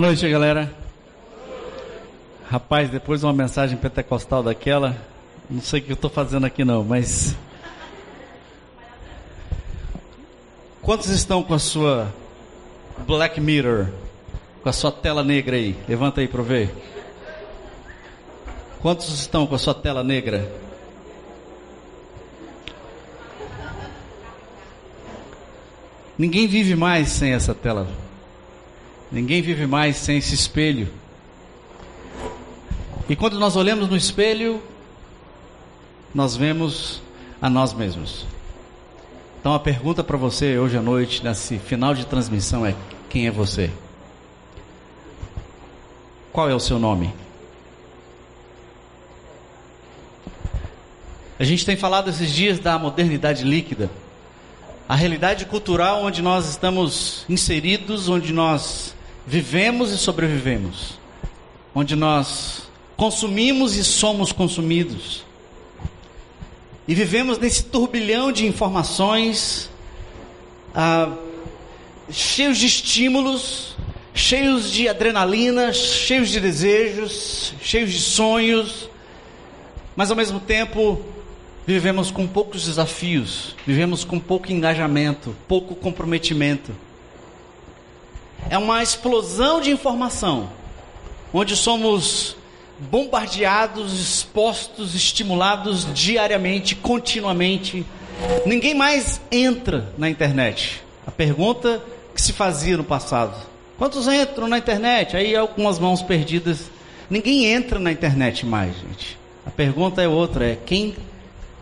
Boa 0.00 0.12
noite, 0.12 0.26
galera. 0.30 0.72
Rapaz, 2.48 2.88
depois 2.88 3.20
de 3.20 3.26
uma 3.26 3.34
mensagem 3.34 3.76
pentecostal 3.76 4.42
daquela, 4.42 4.96
não 5.50 5.60
sei 5.60 5.78
o 5.78 5.82
que 5.82 5.92
eu 5.92 5.94
estou 5.94 6.08
fazendo 6.08 6.46
aqui 6.46 6.64
não, 6.64 6.82
mas. 6.82 7.36
Quantos 10.80 11.10
estão 11.10 11.42
com 11.42 11.52
a 11.52 11.58
sua 11.58 12.10
Black 13.06 13.38
Mirror? 13.42 13.88
Com 14.62 14.70
a 14.70 14.72
sua 14.72 14.90
tela 14.90 15.22
negra 15.22 15.56
aí? 15.56 15.76
Levanta 15.86 16.22
aí 16.22 16.28
para 16.28 16.42
ver. 16.42 16.74
Quantos 18.80 19.12
estão 19.12 19.46
com 19.46 19.54
a 19.54 19.58
sua 19.58 19.74
tela 19.74 20.02
negra? 20.02 20.50
Ninguém 26.16 26.46
vive 26.46 26.74
mais 26.74 27.10
sem 27.10 27.34
essa 27.34 27.54
tela. 27.54 27.86
Ninguém 29.10 29.42
vive 29.42 29.66
mais 29.66 29.96
sem 29.96 30.18
esse 30.18 30.34
espelho. 30.34 30.88
E 33.08 33.16
quando 33.16 33.38
nós 33.38 33.56
olhamos 33.56 33.88
no 33.88 33.96
espelho, 33.96 34.62
nós 36.14 36.36
vemos 36.36 37.02
a 37.42 37.50
nós 37.50 37.72
mesmos. 37.72 38.24
Então 39.40 39.52
a 39.52 39.58
pergunta 39.58 40.04
para 40.04 40.16
você 40.16 40.58
hoje 40.58 40.76
à 40.76 40.82
noite, 40.82 41.24
nesse 41.24 41.58
final 41.58 41.94
de 41.94 42.06
transmissão, 42.06 42.64
é: 42.64 42.74
quem 43.08 43.26
é 43.26 43.30
você? 43.30 43.70
Qual 46.32 46.48
é 46.48 46.54
o 46.54 46.60
seu 46.60 46.78
nome? 46.78 47.12
A 51.38 51.42
gente 51.44 51.66
tem 51.66 51.76
falado 51.76 52.10
esses 52.10 52.30
dias 52.30 52.60
da 52.60 52.78
modernidade 52.78 53.44
líquida 53.44 53.90
a 54.90 54.96
realidade 54.96 55.46
cultural 55.46 56.02
onde 56.02 56.20
nós 56.20 56.48
estamos 56.48 57.24
inseridos, 57.28 58.08
onde 58.08 58.32
nós 58.32 58.92
vivemos 59.30 59.92
e 59.92 59.96
sobrevivemos, 59.96 60.98
onde 61.72 61.94
nós 61.94 62.68
consumimos 62.96 63.76
e 63.76 63.84
somos 63.84 64.32
consumidos. 64.32 65.24
E 66.88 66.96
vivemos 66.96 67.38
nesse 67.38 67.62
turbilhão 67.62 68.32
de 68.32 68.44
informações, 68.44 69.70
ah, 70.74 71.16
cheios 72.10 72.58
de 72.58 72.66
estímulos, 72.66 73.76
cheios 74.12 74.68
de 74.68 74.88
adrenalina, 74.88 75.72
cheios 75.72 76.28
de 76.30 76.40
desejos, 76.40 77.54
cheios 77.62 77.92
de 77.92 78.00
sonhos, 78.00 78.90
mas 79.94 80.10
ao 80.10 80.16
mesmo 80.16 80.40
tempo 80.40 81.00
Vivemos 81.66 82.10
com 82.10 82.26
poucos 82.26 82.64
desafios, 82.64 83.54
vivemos 83.64 84.02
com 84.02 84.18
pouco 84.18 84.50
engajamento, 84.50 85.36
pouco 85.46 85.76
comprometimento. 85.76 86.72
É 88.48 88.58
uma 88.58 88.82
explosão 88.82 89.60
de 89.60 89.70
informação, 89.70 90.50
onde 91.32 91.54
somos 91.56 92.36
bombardeados, 92.78 94.00
expostos, 94.00 94.94
estimulados 94.94 95.86
diariamente, 95.92 96.74
continuamente. 96.74 97.84
Ninguém 98.46 98.74
mais 98.74 99.20
entra 99.30 99.92
na 99.98 100.08
internet. 100.08 100.82
A 101.06 101.10
pergunta 101.10 101.82
que 102.14 102.22
se 102.22 102.32
fazia 102.32 102.76
no 102.76 102.84
passado: 102.84 103.36
quantos 103.78 104.08
entram 104.08 104.48
na 104.48 104.58
internet? 104.58 105.16
Aí 105.16 105.36
algumas 105.36 105.78
mãos 105.78 106.02
perdidas. 106.02 106.70
Ninguém 107.08 107.46
entra 107.46 107.78
na 107.78 107.90
internet 107.90 108.46
mais, 108.46 108.74
gente. 108.76 109.18
A 109.44 109.50
pergunta 109.50 110.00
é 110.00 110.08
outra: 110.08 110.46
é 110.46 110.56
quem 110.56 110.94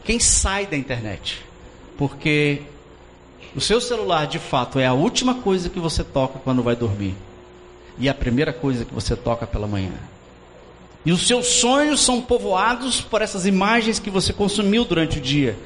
quem 0.04 0.19
sai 0.19 0.66
da 0.66 0.76
internet. 0.76 1.44
Porque 1.98 2.62
o 3.56 3.60
seu 3.60 3.81
celular, 3.81 4.26
de 4.26 4.38
fato, 4.38 4.78
é 4.78 4.86
a 4.86 4.92
última 4.92 5.34
coisa 5.36 5.69
que 5.69 5.81
você 5.81 6.04
toca 6.04 6.38
quando 6.38 6.62
vai 6.62 6.76
dormir. 6.76 7.14
E 7.98 8.06
é 8.06 8.10
a 8.10 8.14
primeira 8.14 8.53
coisa 8.53 8.84
que 8.84 8.94
você 8.94 9.16
toca 9.16 9.47
pela 9.47 9.66
manhã. 9.66 9.92
E 11.04 11.12
os 11.12 11.26
seus 11.26 11.47
sonhos 11.47 12.00
são 12.00 12.20
povoados 12.20 13.00
por 13.00 13.22
essas 13.22 13.47
imagens 13.47 13.98
que 13.98 14.10
você 14.10 14.32
consumiu 14.32 14.84
durante 14.84 15.19
o 15.19 15.20
dia. 15.20 15.58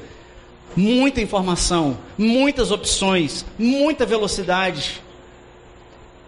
Muita 0.75 1.21
informação, 1.21 1.97
muitas 2.17 2.71
opções, 2.71 3.45
muita 3.59 4.05
velocidade. 4.05 5.01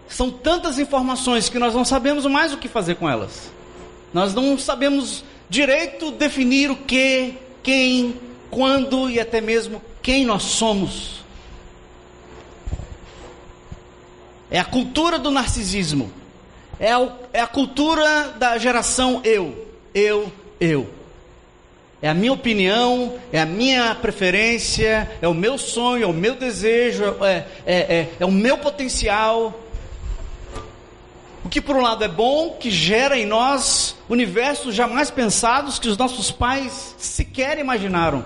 São 0.08 0.30
tantas 0.30 0.78
informações 0.78 1.48
que 1.48 1.58
nós 1.58 1.74
não 1.74 1.84
sabemos 1.84 2.26
mais 2.26 2.52
o 2.52 2.58
que 2.58 2.68
fazer 2.68 2.96
com 2.96 3.08
elas. 3.08 3.50
Nós 4.12 4.34
não 4.34 4.56
sabemos 4.58 5.24
direito 5.48 6.10
definir 6.12 6.70
o 6.70 6.76
que, 6.76 7.34
quem, 7.62 8.20
quando 8.50 9.10
e 9.10 9.18
até 9.18 9.40
mesmo 9.40 9.82
quem 10.02 10.24
nós 10.24 10.42
somos. 10.44 11.24
É 14.50 14.58
a 14.58 14.64
cultura 14.64 15.18
do 15.18 15.30
narcisismo. 15.30 16.12
É 16.78 16.92
a, 16.92 17.08
é 17.32 17.40
a 17.40 17.46
cultura 17.46 18.34
da 18.38 18.58
geração 18.58 19.20
eu, 19.24 19.66
eu, 19.94 20.30
eu. 20.60 20.88
É 22.02 22.08
a 22.08 22.14
minha 22.14 22.32
opinião, 22.32 23.18
é 23.32 23.40
a 23.40 23.46
minha 23.46 23.94
preferência, 23.94 25.10
é 25.20 25.26
o 25.26 25.32
meu 25.32 25.56
sonho, 25.56 26.04
é 26.04 26.06
o 26.06 26.12
meu 26.12 26.34
desejo, 26.34 27.04
é, 27.22 27.46
é, 27.64 27.76
é, 27.76 28.08
é 28.20 28.26
o 28.26 28.30
meu 28.30 28.58
potencial. 28.58 29.58
O 31.42 31.48
que 31.48 31.60
por 31.60 31.76
um 31.76 31.80
lado 31.80 32.04
é 32.04 32.08
bom, 32.08 32.50
que 32.60 32.70
gera 32.70 33.18
em 33.18 33.24
nós 33.24 33.96
universos 34.08 34.74
jamais 34.74 35.10
pensados 35.10 35.78
que 35.78 35.88
os 35.88 35.96
nossos 35.96 36.30
pais 36.30 36.94
sequer 36.98 37.58
imaginaram. 37.58 38.24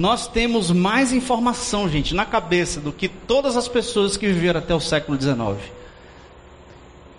Nós 0.00 0.26
temos 0.26 0.70
mais 0.70 1.12
informação, 1.12 1.86
gente, 1.86 2.14
na 2.14 2.24
cabeça 2.24 2.80
do 2.80 2.90
que 2.90 3.06
todas 3.06 3.54
as 3.54 3.68
pessoas 3.68 4.16
que 4.16 4.26
viveram 4.26 4.58
até 4.58 4.74
o 4.74 4.80
século 4.80 5.20
XIX. 5.20 5.70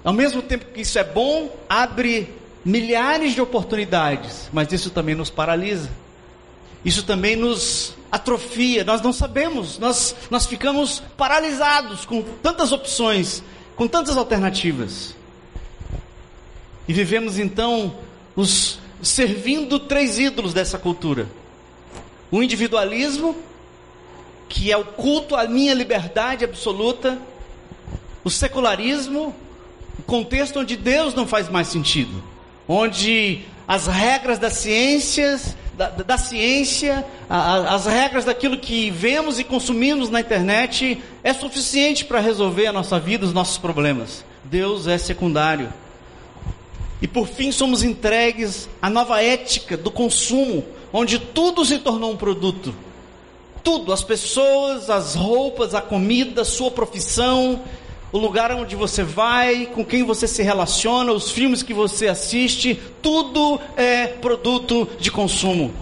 Ao 0.04 0.12
mesmo 0.12 0.42
tempo 0.42 0.66
que 0.66 0.82
isso 0.82 0.98
é 0.98 1.04
bom, 1.04 1.56
abre 1.70 2.34
milhares 2.66 3.36
de 3.36 3.42
oportunidades, 3.42 4.50
mas 4.52 4.74
isso 4.74 4.90
também 4.90 5.14
nos 5.14 5.30
paralisa. 5.30 5.92
Isso 6.84 7.04
também 7.04 7.36
nos 7.36 7.94
atrofia, 8.12 8.84
nós 8.84 9.00
não 9.00 9.14
sabemos, 9.14 9.78
nós, 9.78 10.16
nós 10.32 10.48
ficamos 10.48 11.04
paralisados 11.16 12.04
com 12.04 12.24
tantas 12.42 12.72
opções, 12.72 13.44
com 13.76 13.88
tantas 13.88 14.18
alternativas. 14.18 15.16
E 16.88 16.94
vivemos 16.94 17.38
então 17.38 17.96
os 18.36 18.80
servindo 19.04 19.78
três 19.78 20.18
ídolos 20.18 20.52
dessa 20.52 20.80
cultura: 20.80 21.30
o 22.32 22.42
individualismo, 22.42 23.36
que 24.48 24.72
é 24.72 24.78
o 24.78 24.86
culto 24.86 25.36
à 25.36 25.46
minha 25.46 25.74
liberdade 25.74 26.46
absoluta, 26.46 27.20
o 28.24 28.30
secularismo, 28.30 29.36
o 30.00 30.04
contexto 30.04 30.60
onde 30.60 30.78
Deus 30.78 31.14
não 31.14 31.28
faz 31.28 31.50
mais 31.50 31.68
sentido, 31.68 32.24
onde 32.68 33.42
as 33.68 33.88
regras 33.88 34.40
das 34.40 34.54
ciências, 34.54 35.56
da, 35.74 35.90
da 35.90 36.18
ciência, 36.18 37.06
a, 37.30 37.74
as 37.76 37.86
regras 37.86 38.26
daquilo 38.26 38.58
que 38.58 38.90
vemos 38.90 39.40
e 39.40 39.44
consumimos 39.44 40.10
na 40.10 40.20
internet 40.20 41.02
é 41.24 41.34
suficiente 41.34 42.06
para 42.06 42.20
resolver 42.20 42.68
a 42.68 42.74
nossa 42.74 43.00
vida, 43.00 43.26
os 43.26 43.34
nossos 43.34 43.58
problemas. 43.58 44.24
Deus 44.44 44.88
é 44.88 44.98
secundário. 44.98 45.72
E 47.02 47.08
por 47.08 47.28
fim 47.28 47.52
somos 47.52 47.84
entregues 47.84 48.70
à 48.82 48.90
nova 48.90 49.24
ética 49.24 49.76
do 49.76 49.90
consumo, 49.90 50.64
onde 50.94 51.20
tudo 51.20 51.64
se 51.66 51.80
tornou 51.80 52.12
um 52.12 52.18
produto. 52.18 52.74
Tudo, 53.64 53.94
as 53.94 54.04
pessoas, 54.04 54.90
as 54.90 55.16
roupas, 55.16 55.76
a 55.76 55.82
comida, 55.82 56.44
sua 56.44 56.72
profissão, 56.72 57.62
o 58.12 58.18
lugar 58.18 58.52
onde 58.52 58.76
você 58.76 59.04
vai, 59.04 59.68
com 59.68 59.86
quem 59.86 60.04
você 60.04 60.28
se 60.28 60.44
relaciona, 60.44 61.12
os 61.12 61.32
filmes 61.32 61.64
que 61.64 61.74
você 61.74 62.08
assiste, 62.08 62.80
tudo 63.02 63.60
é 63.78 64.08
produto 64.08 64.88
de 65.00 65.12
consumo. 65.12 65.74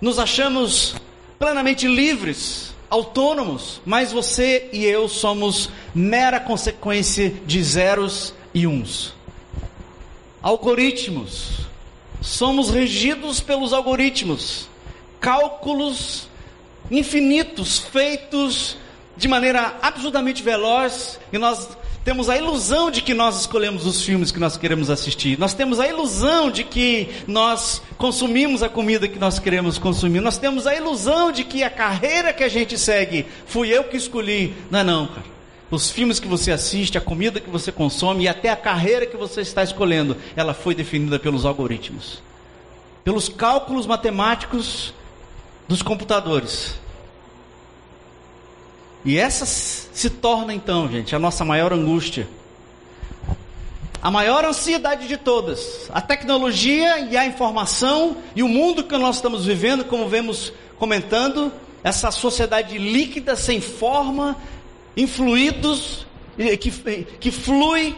Nos 0.00 0.18
achamos 0.18 0.96
plenamente 1.38 1.86
livres, 1.86 2.74
autônomos, 2.90 3.80
mas 3.86 4.12
você 4.12 4.68
e 4.72 4.84
eu 4.84 5.08
somos 5.08 5.70
mera 5.94 6.40
consequência 6.40 7.32
de 7.46 7.62
zeros 7.62 8.34
e 8.52 8.66
uns. 8.66 9.14
Algoritmos. 10.42 11.67
Somos 12.20 12.70
regidos 12.70 13.40
pelos 13.40 13.72
algoritmos. 13.72 14.68
Cálculos 15.20 16.28
infinitos 16.90 17.78
feitos 17.78 18.76
de 19.16 19.28
maneira 19.28 19.76
absolutamente 19.82 20.42
veloz 20.42 21.18
e 21.32 21.38
nós 21.38 21.68
temos 22.04 22.30
a 22.30 22.38
ilusão 22.38 22.90
de 22.90 23.02
que 23.02 23.12
nós 23.12 23.40
escolhemos 23.40 23.84
os 23.84 24.02
filmes 24.02 24.30
que 24.32 24.38
nós 24.38 24.56
queremos 24.56 24.88
assistir. 24.88 25.38
Nós 25.38 25.52
temos 25.52 25.78
a 25.78 25.86
ilusão 25.86 26.50
de 26.50 26.64
que 26.64 27.08
nós 27.26 27.82
consumimos 27.98 28.62
a 28.62 28.68
comida 28.68 29.06
que 29.06 29.18
nós 29.18 29.38
queremos 29.38 29.76
consumir. 29.76 30.20
Nós 30.20 30.38
temos 30.38 30.66
a 30.66 30.74
ilusão 30.74 31.30
de 31.30 31.44
que 31.44 31.62
a 31.62 31.68
carreira 31.68 32.32
que 32.32 32.42
a 32.42 32.48
gente 32.48 32.78
segue 32.78 33.26
fui 33.44 33.68
eu 33.68 33.84
que 33.84 33.96
escolhi. 33.96 34.54
Não 34.70 34.78
é 34.78 34.84
não, 34.84 35.06
cara. 35.08 35.37
Os 35.70 35.90
filmes 35.90 36.18
que 36.18 36.26
você 36.26 36.50
assiste, 36.50 36.96
a 36.96 37.00
comida 37.00 37.40
que 37.40 37.50
você 37.50 37.70
consome 37.70 38.24
e 38.24 38.28
até 38.28 38.48
a 38.48 38.56
carreira 38.56 39.04
que 39.06 39.16
você 39.16 39.42
está 39.42 39.62
escolhendo, 39.62 40.16
ela 40.34 40.54
foi 40.54 40.74
definida 40.74 41.18
pelos 41.18 41.44
algoritmos, 41.44 42.22
pelos 43.04 43.28
cálculos 43.28 43.86
matemáticos 43.86 44.94
dos 45.68 45.82
computadores. 45.82 46.74
E 49.04 49.18
essa 49.18 49.44
se 49.46 50.10
torna 50.10 50.54
então, 50.54 50.90
gente, 50.90 51.14
a 51.14 51.18
nossa 51.18 51.44
maior 51.44 51.72
angústia. 51.72 52.26
a 54.00 54.10
maior 54.10 54.44
ansiedade 54.44 55.08
de 55.08 55.16
todas, 55.16 55.90
a 55.92 56.00
tecnologia 56.00 57.00
e 57.00 57.16
a 57.16 57.26
informação 57.26 58.18
e 58.34 58.42
o 58.42 58.48
mundo 58.48 58.84
que 58.84 58.96
nós 58.96 59.16
estamos 59.16 59.44
vivendo, 59.44 59.84
como 59.84 60.08
vemos 60.08 60.52
comentando, 60.78 61.52
essa 61.82 62.10
sociedade 62.10 62.78
líquida, 62.78 63.34
sem 63.34 63.60
forma, 63.60 64.36
influídos, 64.98 66.06
que, 66.36 67.06
que 67.20 67.30
flui 67.30 67.94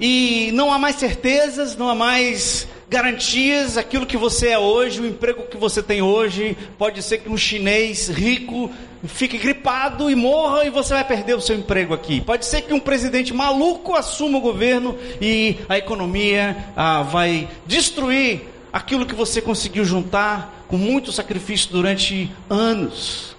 e 0.00 0.50
não 0.54 0.72
há 0.72 0.78
mais 0.78 0.96
certezas, 0.96 1.76
não 1.76 1.88
há 1.88 1.94
mais 1.94 2.66
garantias, 2.88 3.76
aquilo 3.76 4.06
que 4.06 4.16
você 4.16 4.48
é 4.48 4.58
hoje, 4.58 5.00
o 5.00 5.06
emprego 5.06 5.44
que 5.44 5.56
você 5.56 5.82
tem 5.82 6.02
hoje, 6.02 6.56
pode 6.76 7.02
ser 7.02 7.18
que 7.18 7.28
um 7.28 7.36
chinês 7.36 8.08
rico 8.08 8.70
fique 9.04 9.38
gripado 9.38 10.10
e 10.10 10.14
morra 10.14 10.64
e 10.64 10.70
você 10.70 10.94
vai 10.94 11.04
perder 11.04 11.34
o 11.34 11.40
seu 11.40 11.56
emprego 11.56 11.94
aqui. 11.94 12.20
Pode 12.20 12.46
ser 12.46 12.62
que 12.62 12.72
um 12.72 12.80
presidente 12.80 13.32
maluco 13.32 13.94
assuma 13.94 14.38
o 14.38 14.40
governo 14.40 14.96
e 15.20 15.56
a 15.68 15.78
economia 15.78 16.56
ah, 16.74 17.02
vai 17.02 17.48
destruir 17.66 18.42
aquilo 18.72 19.06
que 19.06 19.14
você 19.14 19.40
conseguiu 19.40 19.84
juntar 19.84 20.64
com 20.66 20.76
muito 20.76 21.12
sacrifício 21.12 21.70
durante 21.70 22.30
anos. 22.48 23.36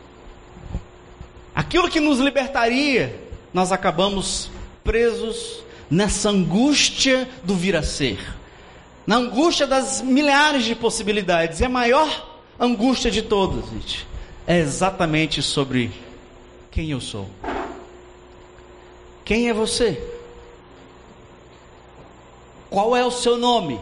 Aquilo 1.54 1.90
que 1.90 2.00
nos 2.00 2.20
libertaria, 2.20 3.20
nós 3.54 3.72
acabamos 3.72 4.50
presos 4.84 5.64
nessa 5.90 6.30
angústia 6.30 7.30
do 7.44 7.56
vir 7.56 7.76
a 7.76 7.84
ser 7.84 8.20
na 9.06 9.18
angústia 9.18 9.68
das 9.68 10.02
milhares 10.02 10.64
de 10.64 10.76
possibilidades. 10.76 11.60
E 11.60 11.66
a 11.66 11.70
maior 11.70 12.40
angústia 12.60 13.10
de 13.10 13.22
todas, 13.22 13.70
gente, 13.70 14.08
é 14.48 14.60
exatamente 14.60 15.42
sobre 15.42 15.92
quem 16.70 16.92
eu 16.92 17.02
sou. 17.02 17.30
Quem 19.26 19.50
é 19.50 19.54
você? 19.54 20.02
Qual 22.70 22.96
é 22.96 23.06
o 23.06 23.12
seu 23.12 23.38
nome? 23.38 23.80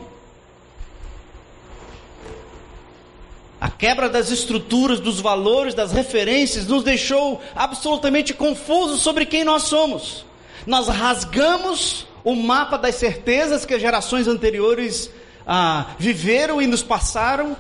Quebra 3.80 4.10
das 4.10 4.30
estruturas, 4.30 5.00
dos 5.00 5.22
valores, 5.22 5.74
das 5.74 5.94
referências 5.94 6.68
nos 6.68 6.84
deixou 6.84 7.42
absolutamente 7.56 8.34
confusos 8.34 9.00
sobre 9.00 9.26
quem 9.26 9.46
nós 9.46 9.64
somos. 9.64 10.26
Nós 10.68 10.90
rasgamos 10.90 12.06
o 12.22 12.36
mapa 12.36 12.78
das 12.78 12.96
certezas 12.96 13.66
que 13.66 13.74
as 13.74 13.81
gerações 13.81 14.28
anteriores 14.28 15.10
ah, 15.48 15.86
viveram 15.98 16.62
e 16.62 16.68
nos 16.68 16.84
passaram. 16.84 17.56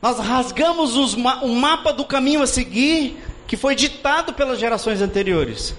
Nós 0.00 0.18
rasgamos 0.18 0.96
os, 0.96 1.12
o 1.12 1.48
mapa 1.48 1.92
do 1.92 2.06
caminho 2.06 2.42
a 2.42 2.46
seguir 2.46 3.22
que 3.46 3.58
foi 3.58 3.74
ditado 3.74 4.32
pelas 4.32 4.58
gerações 4.58 5.02
anteriores. 5.02 5.74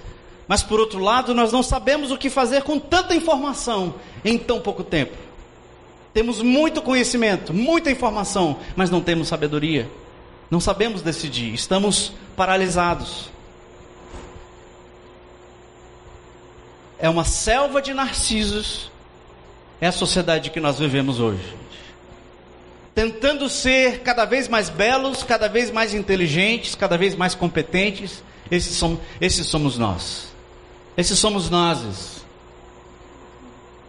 Mas 0.46 0.62
por 0.62 0.78
outro 0.78 1.00
lado, 1.00 1.34
nós 1.34 1.50
não 1.50 1.64
sabemos 1.64 2.12
o 2.12 2.16
que 2.16 2.30
fazer 2.30 2.62
com 2.62 2.78
tanta 2.78 3.12
informação 3.12 3.96
em 4.24 4.38
tão 4.38 4.60
pouco 4.60 4.84
tempo. 4.84 5.25
Temos 6.16 6.40
muito 6.40 6.80
conhecimento, 6.80 7.52
muita 7.52 7.90
informação, 7.90 8.58
mas 8.74 8.88
não 8.88 9.02
temos 9.02 9.28
sabedoria. 9.28 9.86
Não 10.50 10.60
sabemos 10.60 11.02
decidir, 11.02 11.52
estamos 11.52 12.10
paralisados. 12.34 13.36
é 16.98 17.08
uma 17.08 17.24
selva 17.24 17.82
de 17.82 17.92
narcisos, 17.92 18.90
é 19.80 19.86
a 19.86 19.92
sociedade 19.92 20.50
que 20.50 20.60
nós 20.60 20.78
vivemos 20.78 21.20
hoje. 21.20 21.54
Tentando 22.94 23.48
ser 23.50 24.00
cada 24.00 24.24
vez 24.24 24.48
mais 24.48 24.70
belos, 24.70 25.22
cada 25.22 25.48
vez 25.48 25.70
mais 25.70 25.92
inteligentes, 25.92 26.74
cada 26.74 26.96
vez 26.96 27.14
mais 27.14 27.34
competentes, 27.34 28.24
esses, 28.50 28.74
são, 28.76 28.98
esses 29.20 29.46
somos 29.46 29.76
nós. 29.76 30.28
Esses 30.96 31.18
somos 31.18 31.50
nós. 31.50 32.24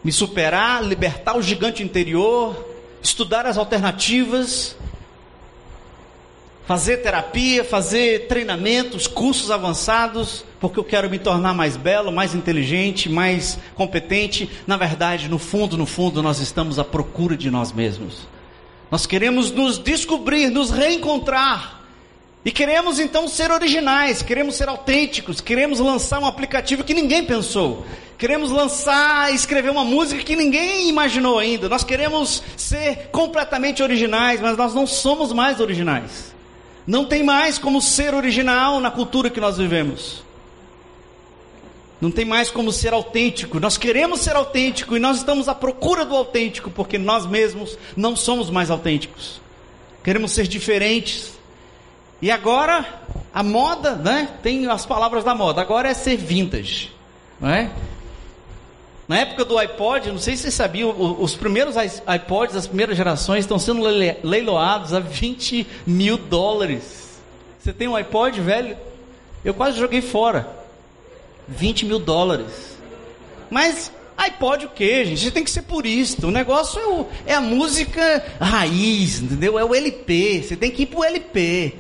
Me 0.04 0.12
superar, 0.12 0.84
libertar 0.84 1.36
o 1.38 1.42
gigante 1.42 1.84
interior, 1.84 2.66
estudar 3.02 3.46
as 3.46 3.58
alternativas, 3.58 4.76
fazer 6.68 6.98
terapia, 6.98 7.64
fazer 7.64 8.28
treinamentos, 8.28 9.08
cursos 9.08 9.50
avançados, 9.50 10.44
porque 10.60 10.78
eu 10.78 10.84
quero 10.84 11.10
me 11.10 11.18
tornar 11.18 11.54
mais 11.54 11.78
belo, 11.78 12.12
mais 12.12 12.36
inteligente, 12.36 13.10
mais 13.10 13.58
competente. 13.74 14.50
Na 14.68 14.76
verdade, 14.76 15.30
no 15.30 15.40
fundo, 15.40 15.78
no 15.78 15.86
fundo, 15.86 16.22
nós 16.22 16.40
estamos 16.40 16.78
à 16.78 16.84
procura 16.84 17.38
de 17.38 17.50
nós 17.50 17.72
mesmos. 17.72 18.28
Nós 18.92 19.06
queremos 19.06 19.50
nos 19.52 19.80
descobrir, 19.80 20.50
nos 20.50 20.70
reencontrar. 20.70 21.82
E 22.46 22.52
queremos 22.52 23.00
então 23.00 23.28
ser 23.28 23.52
originais, 23.52 24.22
queremos 24.22 24.56
ser 24.56 24.70
autênticos, 24.70 25.42
queremos 25.42 25.80
lançar 25.80 26.20
um 26.20 26.26
aplicativo 26.26 26.84
que 26.84 26.94
ninguém 26.94 27.26
pensou. 27.26 27.86
Queremos 28.18 28.50
lançar, 28.50 29.34
escrever 29.34 29.70
uma 29.70 29.84
música 29.84 30.24
que 30.24 30.36
ninguém 30.36 30.90
imaginou 30.90 31.38
ainda. 31.38 31.70
Nós 31.70 31.84
queremos 31.84 32.42
ser 32.56 33.10
completamente 33.12 33.84
originais, 33.84 34.42
mas 34.42 34.58
nós 34.58 34.74
não 34.74 34.88
somos 34.88 35.32
mais 35.32 35.60
originais. 35.60 36.34
Não 36.88 37.06
tem 37.06 37.22
mais 37.22 37.58
como 37.58 37.82
ser 37.82 38.16
original 38.16 38.80
na 38.80 38.90
cultura 38.90 39.30
que 39.30 39.42
nós 39.42 39.58
vivemos. 39.58 40.24
Não 42.00 42.10
tem 42.10 42.26
mais 42.26 42.50
como 42.50 42.72
ser 42.72 42.94
autêntico. 42.94 43.60
Nós 43.60 43.78
queremos 43.78 44.22
ser 44.22 44.36
autêntico 44.36 44.96
e 44.96 45.00
nós 45.00 45.18
estamos 45.18 45.48
à 45.48 45.54
procura 45.54 46.06
do 46.06 46.16
autêntico 46.16 46.72
porque 46.72 46.98
nós 46.98 47.26
mesmos 47.26 47.78
não 47.96 48.16
somos 48.16 48.50
mais 48.50 48.72
autênticos. 48.72 49.42
Queremos 50.04 50.32
ser 50.32 50.48
diferentes. 50.48 51.37
E 52.22 52.32
agora 52.32 52.86
a 53.34 53.44
moda, 53.44 53.96
né? 53.96 54.30
Tem 54.42 54.68
as 54.68 54.86
palavras 54.86 55.24
da 55.24 55.36
moda. 55.36 55.62
Agora 55.62 55.90
é 55.90 55.94
ser 55.94 56.18
vintage, 56.18 56.92
não 57.40 57.50
é? 57.50 57.72
Na 59.08 59.20
época 59.20 59.46
do 59.46 59.58
iPod, 59.58 60.12
não 60.12 60.20
sei 60.20 60.36
se 60.36 60.44
vocês 60.44 60.54
sabiam, 60.54 60.94
os 61.22 61.34
primeiros 61.34 61.76
iPods 61.78 62.56
das 62.56 62.68
primeiras 62.68 62.98
gerações 62.98 63.42
estão 63.42 63.58
sendo 63.58 63.82
leiloados 64.24 64.94
a 64.94 65.00
20 65.00 65.66
mil 65.86 66.18
dólares. 66.18 67.20
Você 67.58 67.72
tem 67.72 67.88
um 67.88 67.96
iPod 67.96 68.42
velho? 68.42 68.76
Eu 69.46 69.54
quase 69.54 69.78
joguei 69.78 70.02
fora. 70.02 70.48
20 71.48 71.86
mil 71.86 72.00
dólares. 72.00 72.78
Mas 73.50 73.92
iPod 74.18 74.66
o 74.66 74.70
que, 74.70 75.06
gente? 75.06 75.22
Você 75.22 75.32
tem 75.32 75.44
que 75.44 75.52
ser 75.52 75.62
purista. 75.62 76.28
O 76.28 76.32
negócio 76.32 76.78
é, 76.82 76.88
o, 76.88 77.08
é 77.28 77.34
a 77.34 77.42
música 77.42 78.26
raiz, 78.42 79.22
entendeu? 79.22 79.58
É 79.58 79.64
o 79.64 79.74
LP. 79.74 80.44
Você 80.44 80.58
tem 80.58 80.70
que 80.70 80.84
ir 80.84 80.88
pro 80.88 81.06
LP. 81.06 81.76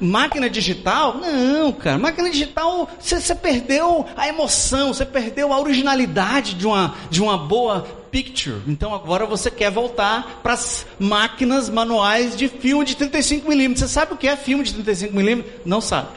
Máquina 0.00 0.48
digital? 0.48 1.18
Não, 1.18 1.72
cara. 1.72 1.98
Máquina 1.98 2.30
digital, 2.30 2.88
você, 3.00 3.34
perdeu 3.34 4.06
a 4.16 4.28
emoção, 4.28 4.94
você 4.94 5.04
perdeu 5.04 5.52
a 5.52 5.60
originalidade 5.60 6.54
de 6.54 6.66
uma, 6.66 6.94
de 7.10 7.22
uma 7.22 7.36
boa 7.36 7.86
picture. 8.10 8.62
Então 8.66 8.94
agora 8.94 9.26
você 9.26 9.50
quer 9.50 9.70
voltar 9.70 10.40
para 10.42 10.52
as 10.52 10.86
máquinas 10.98 11.68
manuais 11.68 12.36
de 12.36 12.48
filme 12.48 12.84
de 12.84 12.94
35mm. 12.94 13.76
Você 13.76 13.88
sabe 13.88 14.14
o 14.14 14.16
que 14.16 14.28
é 14.28 14.36
filme 14.36 14.64
de 14.64 14.74
35mm? 14.74 15.44
Não 15.64 15.80
sabe. 15.80 16.08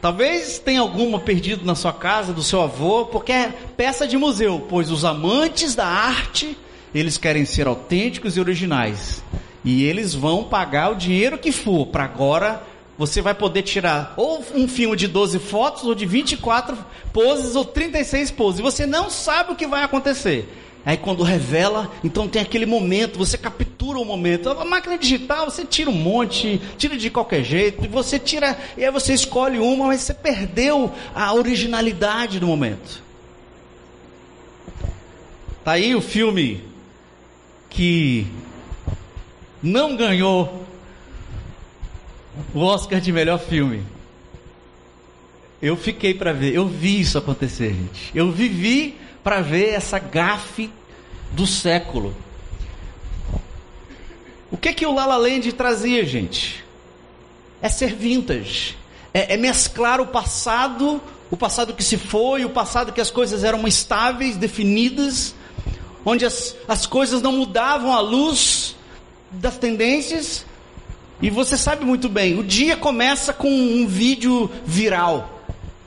Talvez 0.00 0.58
tenha 0.58 0.80
alguma 0.80 1.18
perdido 1.18 1.64
na 1.64 1.74
sua 1.74 1.92
casa, 1.92 2.32
do 2.32 2.42
seu 2.42 2.62
avô, 2.62 3.06
porque 3.06 3.32
é 3.32 3.52
peça 3.76 4.06
de 4.06 4.16
museu, 4.16 4.64
pois 4.68 4.90
os 4.90 5.04
amantes 5.04 5.74
da 5.74 5.86
arte, 5.86 6.56
eles 6.94 7.18
querem 7.18 7.44
ser 7.44 7.66
autênticos 7.66 8.36
e 8.36 8.40
originais. 8.40 9.22
E 9.66 9.82
eles 9.82 10.14
vão 10.14 10.44
pagar 10.44 10.92
o 10.92 10.94
dinheiro 10.94 11.36
que 11.36 11.50
for 11.50 11.86
para 11.88 12.04
agora 12.04 12.62
você 12.96 13.20
vai 13.20 13.34
poder 13.34 13.62
tirar 13.62 14.14
ou 14.16 14.42
um 14.54 14.66
filme 14.66 14.96
de 14.96 15.06
12 15.06 15.38
fotos, 15.38 15.84
ou 15.84 15.94
de 15.94 16.06
24 16.06 16.78
poses, 17.12 17.54
ou 17.54 17.64
36 17.64 18.30
poses. 18.30 18.60
Você 18.60 18.86
não 18.86 19.10
sabe 19.10 19.52
o 19.52 19.56
que 19.56 19.66
vai 19.66 19.82
acontecer. 19.82 20.48
Aí 20.84 20.96
quando 20.96 21.24
revela, 21.24 21.90
então 22.04 22.28
tem 22.28 22.40
aquele 22.40 22.64
momento, 22.64 23.18
você 23.18 23.36
captura 23.36 23.98
o 23.98 24.04
momento. 24.04 24.48
A 24.50 24.64
máquina 24.64 24.96
digital, 24.96 25.50
você 25.50 25.64
tira 25.64 25.90
um 25.90 25.94
monte, 25.94 26.60
tira 26.78 26.96
de 26.96 27.10
qualquer 27.10 27.42
jeito, 27.42 27.88
você 27.88 28.20
tira, 28.20 28.56
e 28.76 28.84
aí 28.84 28.90
você 28.92 29.12
escolhe 29.12 29.58
uma, 29.58 29.88
mas 29.88 30.02
você 30.02 30.14
perdeu 30.14 30.92
a 31.12 31.34
originalidade 31.34 32.38
do 32.38 32.46
momento. 32.46 33.02
Tá 35.64 35.72
aí 35.72 35.92
o 35.92 36.00
filme 36.00 36.62
que 37.68 38.28
não 39.66 39.96
ganhou 39.96 40.64
o 42.54 42.60
Oscar 42.60 43.00
de 43.00 43.12
melhor 43.12 43.38
filme. 43.38 43.84
Eu 45.60 45.76
fiquei 45.76 46.14
para 46.14 46.32
ver, 46.32 46.54
eu 46.54 46.68
vi 46.68 47.00
isso 47.00 47.18
acontecer, 47.18 47.74
gente. 47.74 48.12
Eu 48.14 48.30
vivi 48.30 48.96
para 49.24 49.40
ver 49.40 49.70
essa 49.70 49.98
gafe 49.98 50.70
do 51.32 51.46
século. 51.46 52.14
O 54.50 54.56
que 54.56 54.72
que 54.72 54.86
o 54.86 54.94
La 54.94 55.06
La 55.06 55.16
Land 55.16 55.52
trazia, 55.54 56.04
gente? 56.04 56.64
É 57.60 57.68
ser 57.68 57.94
vintage. 57.94 58.76
É, 59.12 59.34
é 59.34 59.36
mesclar 59.36 60.00
o 60.00 60.06
passado, 60.06 61.02
o 61.30 61.36
passado 61.36 61.74
que 61.74 61.82
se 61.82 61.96
foi, 61.96 62.44
o 62.44 62.50
passado 62.50 62.92
que 62.92 63.00
as 63.00 63.10
coisas 63.10 63.42
eram 63.42 63.66
estáveis, 63.66 64.36
definidas, 64.36 65.34
onde 66.04 66.24
as, 66.24 66.54
as 66.68 66.86
coisas 66.86 67.20
não 67.20 67.32
mudavam 67.32 67.92
à 67.92 67.98
luz 67.98 68.75
das 69.30 69.56
tendências. 69.58 70.44
E 71.20 71.30
você 71.30 71.56
sabe 71.56 71.84
muito 71.84 72.08
bem, 72.08 72.38
o 72.38 72.44
dia 72.44 72.76
começa 72.76 73.32
com 73.32 73.48
um 73.48 73.86
vídeo 73.86 74.50
viral. 74.64 75.36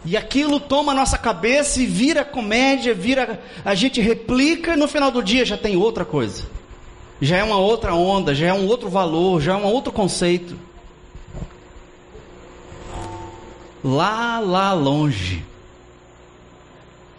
E 0.06 0.18
aquilo 0.18 0.60
toma 0.60 0.92
a 0.92 0.96
nossa 0.96 1.18
cabeça 1.18 1.82
e 1.82 1.86
vira 1.86 2.26
comédia, 2.26 2.94
vira 2.94 3.40
a 3.64 3.76
gente 3.76 4.02
replica 4.02 4.74
e 4.74 4.78
no 4.78 4.88
final 4.88 5.12
do 5.12 5.22
dia 5.22 5.46
já 5.46 5.58
tem 5.58 5.76
outra 5.76 6.06
coisa. 6.06 6.48
Já 7.22 7.38
é 7.38 7.44
uma 7.44 7.58
outra 7.58 7.94
onda, 7.94 8.34
já 8.34 8.48
é 8.48 8.54
um 8.54 8.66
outro 8.66 8.90
valor, 8.90 9.42
já 9.42 9.54
é 9.54 9.56
um 9.56 9.66
outro 9.66 9.92
conceito. 9.92 10.58
Lá, 13.84 14.40
lá 14.40 14.74
longe. 14.74 15.44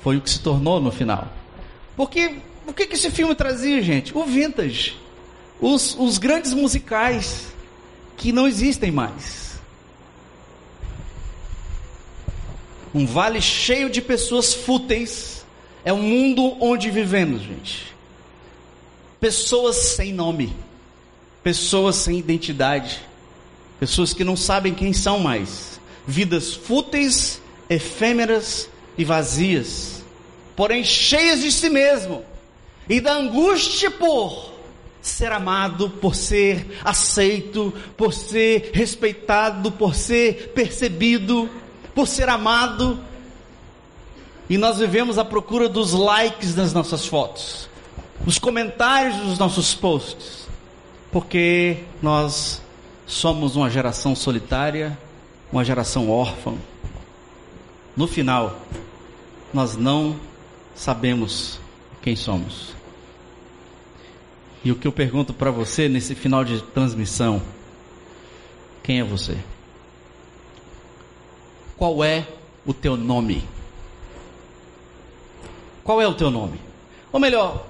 Foi 0.02 0.16
o 0.16 0.20
que 0.20 0.30
se 0.30 0.40
tornou 0.40 0.80
no 0.80 0.90
final. 0.90 1.28
Porque 1.96 2.36
o 2.66 2.72
que, 2.72 2.86
que 2.86 2.94
esse 2.94 3.10
filme 3.10 3.34
trazia, 3.34 3.82
gente? 3.82 4.16
O 4.16 4.24
vintage. 4.24 4.96
Os, 5.60 5.94
os 5.98 6.18
grandes 6.18 6.54
musicais 6.54 7.48
que 8.16 8.32
não 8.32 8.46
existem 8.48 8.90
mais. 8.90 9.58
Um 12.94 13.06
vale 13.06 13.40
cheio 13.40 13.88
de 13.88 14.00
pessoas 14.00 14.52
fúteis. 14.54 15.44
É 15.84 15.92
o 15.92 15.98
mundo 15.98 16.56
onde 16.60 16.90
vivemos, 16.90 17.42
gente. 17.42 17.94
Pessoas 19.20 19.76
sem 19.76 20.12
nome. 20.12 20.54
Pessoas 21.42 21.96
sem 21.96 22.18
identidade. 22.18 23.00
Pessoas 23.78 24.12
que 24.12 24.24
não 24.24 24.36
sabem 24.36 24.74
quem 24.74 24.92
são 24.92 25.18
mais. 25.20 25.80
Vidas 26.06 26.54
fúteis, 26.54 27.40
efêmeras 27.68 28.68
e 28.98 29.04
vazias. 29.04 30.04
Porém 30.56 30.84
cheias 30.84 31.40
de 31.40 31.52
si 31.52 31.70
mesmo. 31.70 32.24
E 32.88 33.00
da 33.00 33.14
angústia 33.14 33.90
por 33.90 34.50
ser 35.00 35.32
amado, 35.32 35.88
por 35.88 36.14
ser 36.14 36.78
aceito, 36.84 37.72
por 37.96 38.12
ser 38.12 38.70
respeitado, 38.74 39.72
por 39.72 39.94
ser 39.94 40.52
percebido, 40.54 41.48
por 41.94 42.06
ser 42.06 42.28
amado. 42.28 42.98
E 44.48 44.58
nós 44.58 44.78
vivemos 44.78 45.18
à 45.18 45.24
procura 45.24 45.68
dos 45.68 45.92
likes 45.92 46.54
das 46.54 46.72
nossas 46.72 47.06
fotos, 47.06 47.68
dos 48.20 48.38
comentários 48.38 49.16
dos 49.16 49.38
nossos 49.38 49.74
posts, 49.74 50.48
porque 51.12 51.78
nós 52.02 52.60
somos 53.06 53.56
uma 53.56 53.70
geração 53.70 54.14
solitária, 54.14 54.98
uma 55.52 55.64
geração 55.64 56.10
órfã. 56.10 56.54
No 57.96 58.06
final, 58.06 58.60
nós 59.52 59.76
não 59.76 60.16
sabemos 60.74 61.60
quem 62.02 62.14
somos. 62.14 62.79
E 64.62 64.70
o 64.70 64.76
que 64.76 64.86
eu 64.86 64.92
pergunto 64.92 65.32
para 65.32 65.50
você 65.50 65.88
nesse 65.88 66.14
final 66.14 66.44
de 66.44 66.62
transmissão: 66.62 67.42
quem 68.82 69.00
é 69.00 69.04
você? 69.04 69.38
Qual 71.76 72.04
é 72.04 72.26
o 72.66 72.74
teu 72.74 72.96
nome? 72.96 73.42
Qual 75.82 76.00
é 76.00 76.06
o 76.06 76.14
teu 76.14 76.30
nome? 76.30 76.60
Ou 77.10 77.18
melhor, 77.18 77.66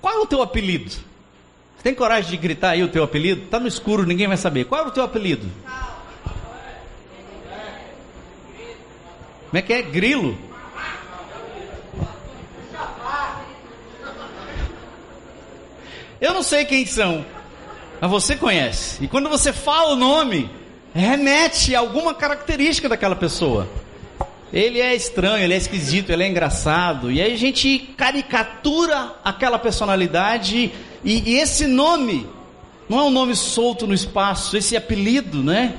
qual 0.00 0.14
é 0.14 0.18
o 0.18 0.26
teu 0.26 0.42
apelido? 0.42 0.90
Você 0.90 1.82
tem 1.82 1.94
coragem 1.94 2.30
de 2.30 2.36
gritar 2.36 2.70
aí 2.70 2.82
o 2.82 2.88
teu 2.88 3.04
apelido? 3.04 3.46
Tá 3.48 3.60
no 3.60 3.68
escuro, 3.68 4.06
ninguém 4.06 4.26
vai 4.26 4.36
saber. 4.36 4.64
Qual 4.64 4.84
é 4.84 4.86
o 4.86 4.90
teu 4.90 5.02
apelido? 5.02 5.46
Como 9.50 9.58
é 9.58 9.62
que 9.62 9.72
é? 9.72 9.82
Grilo? 9.82 10.38
Eu 16.22 16.32
não 16.32 16.42
sei 16.44 16.64
quem 16.64 16.86
são, 16.86 17.26
mas 18.00 18.08
você 18.08 18.36
conhece. 18.36 19.02
E 19.02 19.08
quando 19.08 19.28
você 19.28 19.52
fala 19.52 19.94
o 19.94 19.96
nome, 19.96 20.48
remete 20.94 21.74
a 21.74 21.80
alguma 21.80 22.14
característica 22.14 22.88
daquela 22.88 23.16
pessoa. 23.16 23.68
Ele 24.52 24.80
é 24.80 24.94
estranho, 24.94 25.42
ele 25.42 25.52
é 25.52 25.56
esquisito, 25.56 26.10
ele 26.10 26.22
é 26.22 26.28
engraçado. 26.28 27.10
E 27.10 27.20
aí 27.20 27.32
a 27.32 27.36
gente 27.36 27.76
caricatura 27.96 29.16
aquela 29.24 29.58
personalidade 29.58 30.70
e, 31.04 31.28
e 31.28 31.38
esse 31.38 31.66
nome 31.66 32.28
não 32.88 33.00
é 33.00 33.02
um 33.02 33.10
nome 33.10 33.34
solto 33.34 33.84
no 33.84 33.94
espaço, 33.94 34.56
esse 34.56 34.76
apelido, 34.76 35.42
né? 35.42 35.74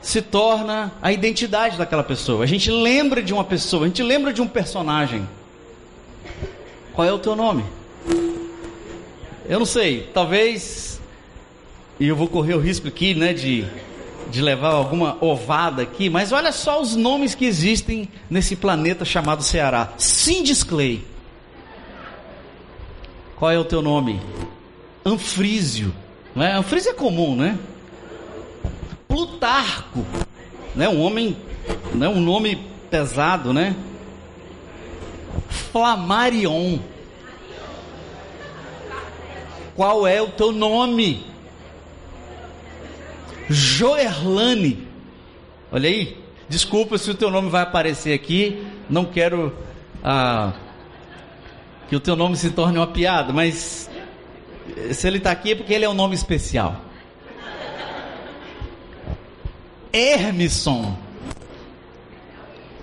Se 0.00 0.22
torna 0.22 0.92
a 1.02 1.10
identidade 1.10 1.76
daquela 1.76 2.04
pessoa. 2.04 2.44
A 2.44 2.46
gente 2.46 2.70
lembra 2.70 3.20
de 3.20 3.34
uma 3.34 3.42
pessoa, 3.42 3.86
a 3.86 3.88
gente 3.88 4.04
lembra 4.04 4.32
de 4.32 4.40
um 4.40 4.46
personagem. 4.46 5.28
Qual 6.92 7.08
é 7.08 7.12
o 7.12 7.18
teu 7.18 7.34
nome? 7.34 7.64
Eu 9.48 9.58
não 9.58 9.66
sei, 9.66 10.10
talvez. 10.12 11.00
E 11.98 12.06
eu 12.06 12.14
vou 12.14 12.28
correr 12.28 12.52
o 12.54 12.60
risco 12.60 12.86
aqui, 12.86 13.14
né, 13.14 13.32
de, 13.32 13.64
de 14.30 14.42
levar 14.42 14.72
alguma 14.72 15.16
ovada 15.24 15.80
aqui, 15.82 16.10
mas 16.10 16.32
olha 16.32 16.52
só 16.52 16.82
os 16.82 16.94
nomes 16.94 17.34
que 17.34 17.46
existem 17.46 18.10
nesse 18.28 18.54
planeta 18.54 19.06
chamado 19.06 19.42
Ceará. 19.42 19.94
Cindy 19.96 20.54
Clay. 20.66 21.02
Qual 23.36 23.50
é 23.50 23.58
o 23.58 23.64
teu 23.64 23.80
nome? 23.80 24.20
Anfrísio. 25.02 25.94
Não 26.34 26.44
é? 26.44 26.52
Anfrísio 26.52 26.90
é 26.90 26.94
comum, 26.94 27.34
né? 27.34 27.58
Plutarco. 29.08 30.04
Né? 30.74 30.88
Um 30.90 31.00
homem, 31.00 31.34
né? 31.94 32.06
um 32.06 32.20
nome 32.20 32.58
pesado, 32.90 33.54
né? 33.54 33.74
Flamarion. 35.48 36.78
Qual 39.78 40.08
é 40.08 40.20
o 40.20 40.26
teu 40.26 40.50
nome? 40.50 41.24
Joerlane. 43.48 44.88
Olha 45.70 45.88
aí. 45.88 46.16
Desculpa 46.48 46.98
se 46.98 47.08
o 47.12 47.14
teu 47.14 47.30
nome 47.30 47.48
vai 47.48 47.62
aparecer 47.62 48.12
aqui. 48.12 48.66
Não 48.90 49.04
quero 49.04 49.56
ah, 50.02 50.52
que 51.88 51.94
o 51.94 52.00
teu 52.00 52.16
nome 52.16 52.36
se 52.36 52.50
torne 52.50 52.76
uma 52.76 52.88
piada, 52.88 53.32
mas 53.32 53.88
se 54.90 55.06
ele 55.06 55.18
está 55.18 55.30
aqui 55.30 55.52
é 55.52 55.54
porque 55.54 55.74
ele 55.74 55.84
é 55.84 55.88
um 55.88 55.94
nome 55.94 56.16
especial. 56.16 56.80
Hermisson. 59.92 60.98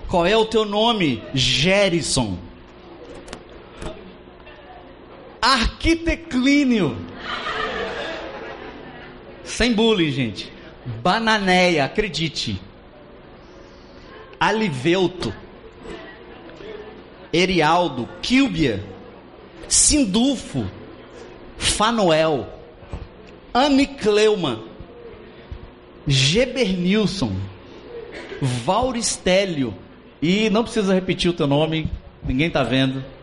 Qual 0.08 0.24
é 0.24 0.34
o 0.34 0.46
teu 0.46 0.64
nome? 0.64 1.22
Gerison. 1.34 2.38
Arquiteclínio. 5.46 6.96
Sem 9.44 9.72
bullying, 9.72 10.10
gente. 10.10 10.52
Bananeia, 10.84 11.84
acredite. 11.84 12.60
Aliveuto. 14.40 15.32
Erialdo, 17.32 18.08
Quilbia, 18.20 18.82
Sindulfo, 19.68 20.66
Fanuel, 21.58 22.48
Anicleuma, 23.54 24.64
Gebernilson, 26.08 27.32
Vauristélio, 28.40 29.74
e 30.20 30.50
não 30.50 30.64
precisa 30.64 30.94
repetir 30.94 31.30
o 31.30 31.34
teu 31.34 31.46
nome, 31.46 31.88
ninguém 32.24 32.48
está 32.48 32.64
vendo. 32.64 33.15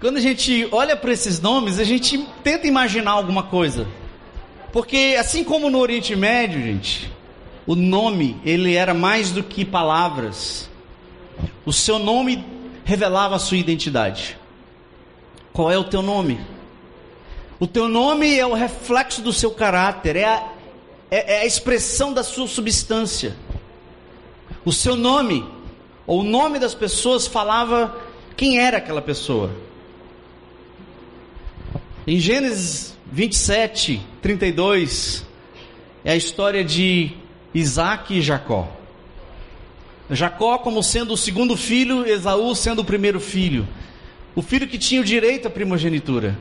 Quando 0.00 0.16
a 0.16 0.20
gente 0.20 0.68
olha 0.70 0.96
para 0.96 1.12
esses 1.12 1.40
nomes, 1.40 1.78
a 1.78 1.84
gente 1.84 2.18
tenta 2.44 2.66
imaginar 2.66 3.12
alguma 3.12 3.42
coisa. 3.42 3.86
Porque 4.72 5.16
assim 5.18 5.42
como 5.42 5.70
no 5.70 5.78
Oriente 5.78 6.14
Médio, 6.14 6.62
gente, 6.62 7.10
o 7.66 7.74
nome, 7.74 8.40
ele 8.44 8.74
era 8.74 8.94
mais 8.94 9.32
do 9.32 9.42
que 9.42 9.64
palavras. 9.64 10.70
O 11.66 11.72
seu 11.72 11.98
nome 11.98 12.44
revelava 12.84 13.36
a 13.36 13.38
sua 13.38 13.56
identidade. 13.56 14.38
Qual 15.52 15.70
é 15.70 15.76
o 15.76 15.84
teu 15.84 16.00
nome? 16.00 16.40
O 17.60 17.66
teu 17.66 17.88
nome 17.88 18.38
é 18.38 18.46
o 18.46 18.54
reflexo 18.54 19.20
do 19.20 19.32
seu 19.32 19.50
caráter, 19.50 20.14
é 20.16 20.24
a, 20.24 20.48
é, 21.10 21.34
é 21.34 21.40
a 21.40 21.44
expressão 21.44 22.12
da 22.12 22.22
sua 22.22 22.46
substância. 22.46 23.36
O 24.64 24.72
seu 24.72 24.94
nome, 24.94 25.44
ou 26.06 26.20
o 26.20 26.24
nome 26.24 26.58
das 26.58 26.74
pessoas, 26.74 27.26
falava 27.26 27.96
quem 28.36 28.60
era 28.60 28.78
aquela 28.78 29.02
pessoa. 29.02 29.50
Em 32.10 32.18
Gênesis 32.18 32.96
27, 33.12 34.00
32, 34.22 35.26
é 36.02 36.12
a 36.12 36.16
história 36.16 36.64
de 36.64 37.10
Isaac 37.52 38.14
e 38.14 38.22
Jacó. 38.22 38.66
Jacó 40.10 40.56
como 40.56 40.82
sendo 40.82 41.12
o 41.12 41.18
segundo 41.18 41.54
filho, 41.54 42.06
Esaú 42.06 42.54
sendo 42.54 42.78
o 42.78 42.84
primeiro 42.84 43.20
filho. 43.20 43.68
O 44.34 44.40
filho 44.40 44.66
que 44.66 44.78
tinha 44.78 45.02
o 45.02 45.04
direito 45.04 45.48
à 45.48 45.50
primogenitura. 45.50 46.34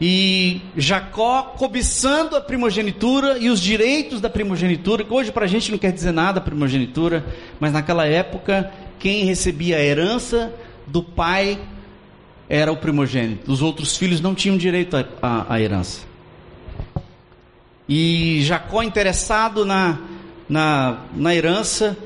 E 0.00 0.60
Jacó 0.76 1.42
cobiçando 1.58 2.36
a 2.36 2.40
primogenitura 2.40 3.36
e 3.36 3.50
os 3.50 3.60
direitos 3.60 4.20
da 4.20 4.30
primogenitura, 4.30 5.02
que 5.02 5.12
hoje 5.12 5.32
para 5.32 5.46
a 5.46 5.48
gente 5.48 5.72
não 5.72 5.78
quer 5.78 5.90
dizer 5.90 6.12
nada 6.12 6.38
a 6.38 6.40
primogenitura, 6.40 7.26
mas 7.58 7.72
naquela 7.72 8.06
época 8.06 8.72
quem 8.96 9.24
recebia 9.24 9.78
a 9.78 9.82
herança 9.82 10.54
do 10.86 11.02
pai 11.02 11.58
era 12.50 12.72
o 12.72 12.76
primogênito. 12.76 13.50
Os 13.50 13.62
outros 13.62 13.96
filhos 13.96 14.20
não 14.20 14.34
tinham 14.34 14.58
direito 14.58 14.96
à 15.22 15.60
herança. 15.60 16.00
E 17.88 18.42
Jacó, 18.42 18.82
interessado 18.82 19.64
na, 19.64 20.00
na, 20.48 21.04
na 21.14 21.34
herança, 21.34 21.96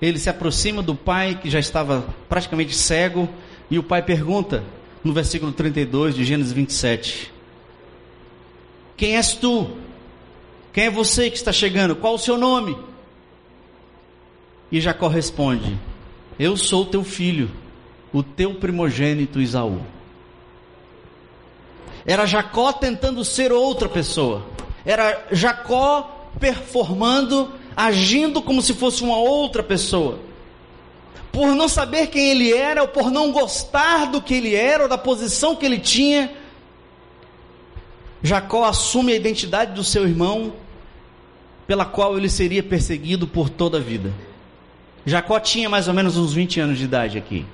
ele 0.00 0.18
se 0.18 0.30
aproxima 0.30 0.82
do 0.82 0.94
pai 0.94 1.38
que 1.40 1.50
já 1.50 1.58
estava 1.58 2.06
praticamente 2.30 2.74
cego, 2.74 3.28
e 3.70 3.78
o 3.78 3.82
pai 3.82 4.00
pergunta, 4.00 4.64
no 5.04 5.12
versículo 5.12 5.52
32 5.52 6.14
de 6.14 6.24
Gênesis 6.24 6.52
27, 6.52 7.30
Quem 8.96 9.16
és 9.16 9.34
tu? 9.34 9.70
Quem 10.72 10.86
é 10.86 10.90
você 10.90 11.30
que 11.30 11.36
está 11.36 11.52
chegando? 11.52 11.94
Qual 11.94 12.14
o 12.14 12.18
seu 12.18 12.38
nome? 12.38 12.76
E 14.72 14.80
Jacó 14.80 15.08
responde: 15.08 15.78
Eu 16.38 16.56
sou 16.56 16.86
teu 16.86 17.04
filho, 17.04 17.50
o 18.12 18.22
teu 18.22 18.54
primogênito 18.54 19.40
Isaú. 19.40 19.80
Era 22.06 22.24
Jacó 22.24 22.72
tentando 22.72 23.24
ser 23.24 23.52
outra 23.52 23.88
pessoa. 23.88 24.46
Era 24.84 25.26
Jacó 25.30 26.30
performando, 26.40 27.52
agindo 27.76 28.40
como 28.40 28.62
se 28.62 28.72
fosse 28.72 29.02
uma 29.02 29.16
outra 29.16 29.62
pessoa. 29.62 30.18
Por 31.30 31.48
não 31.54 31.68
saber 31.68 32.06
quem 32.06 32.30
ele 32.30 32.52
era, 32.52 32.82
ou 32.82 32.88
por 32.88 33.10
não 33.10 33.30
gostar 33.30 34.06
do 34.06 34.22
que 34.22 34.34
ele 34.34 34.54
era, 34.54 34.84
ou 34.84 34.88
da 34.88 34.96
posição 34.96 35.54
que 35.54 35.66
ele 35.66 35.78
tinha, 35.78 36.32
Jacó 38.22 38.64
assume 38.64 39.12
a 39.12 39.16
identidade 39.16 39.74
do 39.74 39.84
seu 39.84 40.04
irmão, 40.04 40.54
pela 41.66 41.84
qual 41.84 42.16
ele 42.16 42.30
seria 42.30 42.62
perseguido 42.62 43.26
por 43.26 43.50
toda 43.50 43.76
a 43.76 43.80
vida. 43.80 44.12
Jacó 45.04 45.38
tinha 45.38 45.68
mais 45.68 45.86
ou 45.86 45.94
menos 45.94 46.16
uns 46.16 46.32
20 46.32 46.60
anos 46.60 46.78
de 46.78 46.84
idade 46.84 47.18
aqui. 47.18 47.44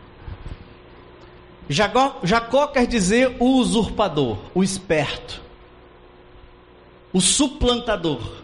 Jacó, 1.69 2.21
Jacó 2.23 2.67
quer 2.67 2.87
dizer 2.87 3.37
o 3.39 3.47
usurpador, 3.57 4.39
o 4.55 4.63
esperto, 4.63 5.41
o 7.13 7.21
suplantador. 7.21 8.43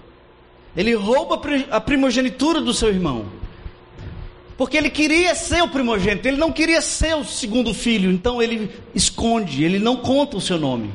Ele 0.76 0.94
rouba 0.94 1.40
a 1.70 1.80
primogenitura 1.80 2.60
do 2.60 2.72
seu 2.72 2.88
irmão. 2.88 3.26
Porque 4.56 4.76
ele 4.76 4.90
queria 4.90 5.34
ser 5.34 5.62
o 5.62 5.68
primogênito, 5.68 6.28
ele 6.28 6.36
não 6.36 6.52
queria 6.52 6.82
ser 6.82 7.16
o 7.16 7.24
segundo 7.24 7.72
filho, 7.72 8.10
então 8.10 8.42
ele 8.42 8.70
esconde, 8.94 9.64
ele 9.64 9.78
não 9.78 9.96
conta 9.96 10.36
o 10.36 10.40
seu 10.40 10.58
nome. 10.58 10.90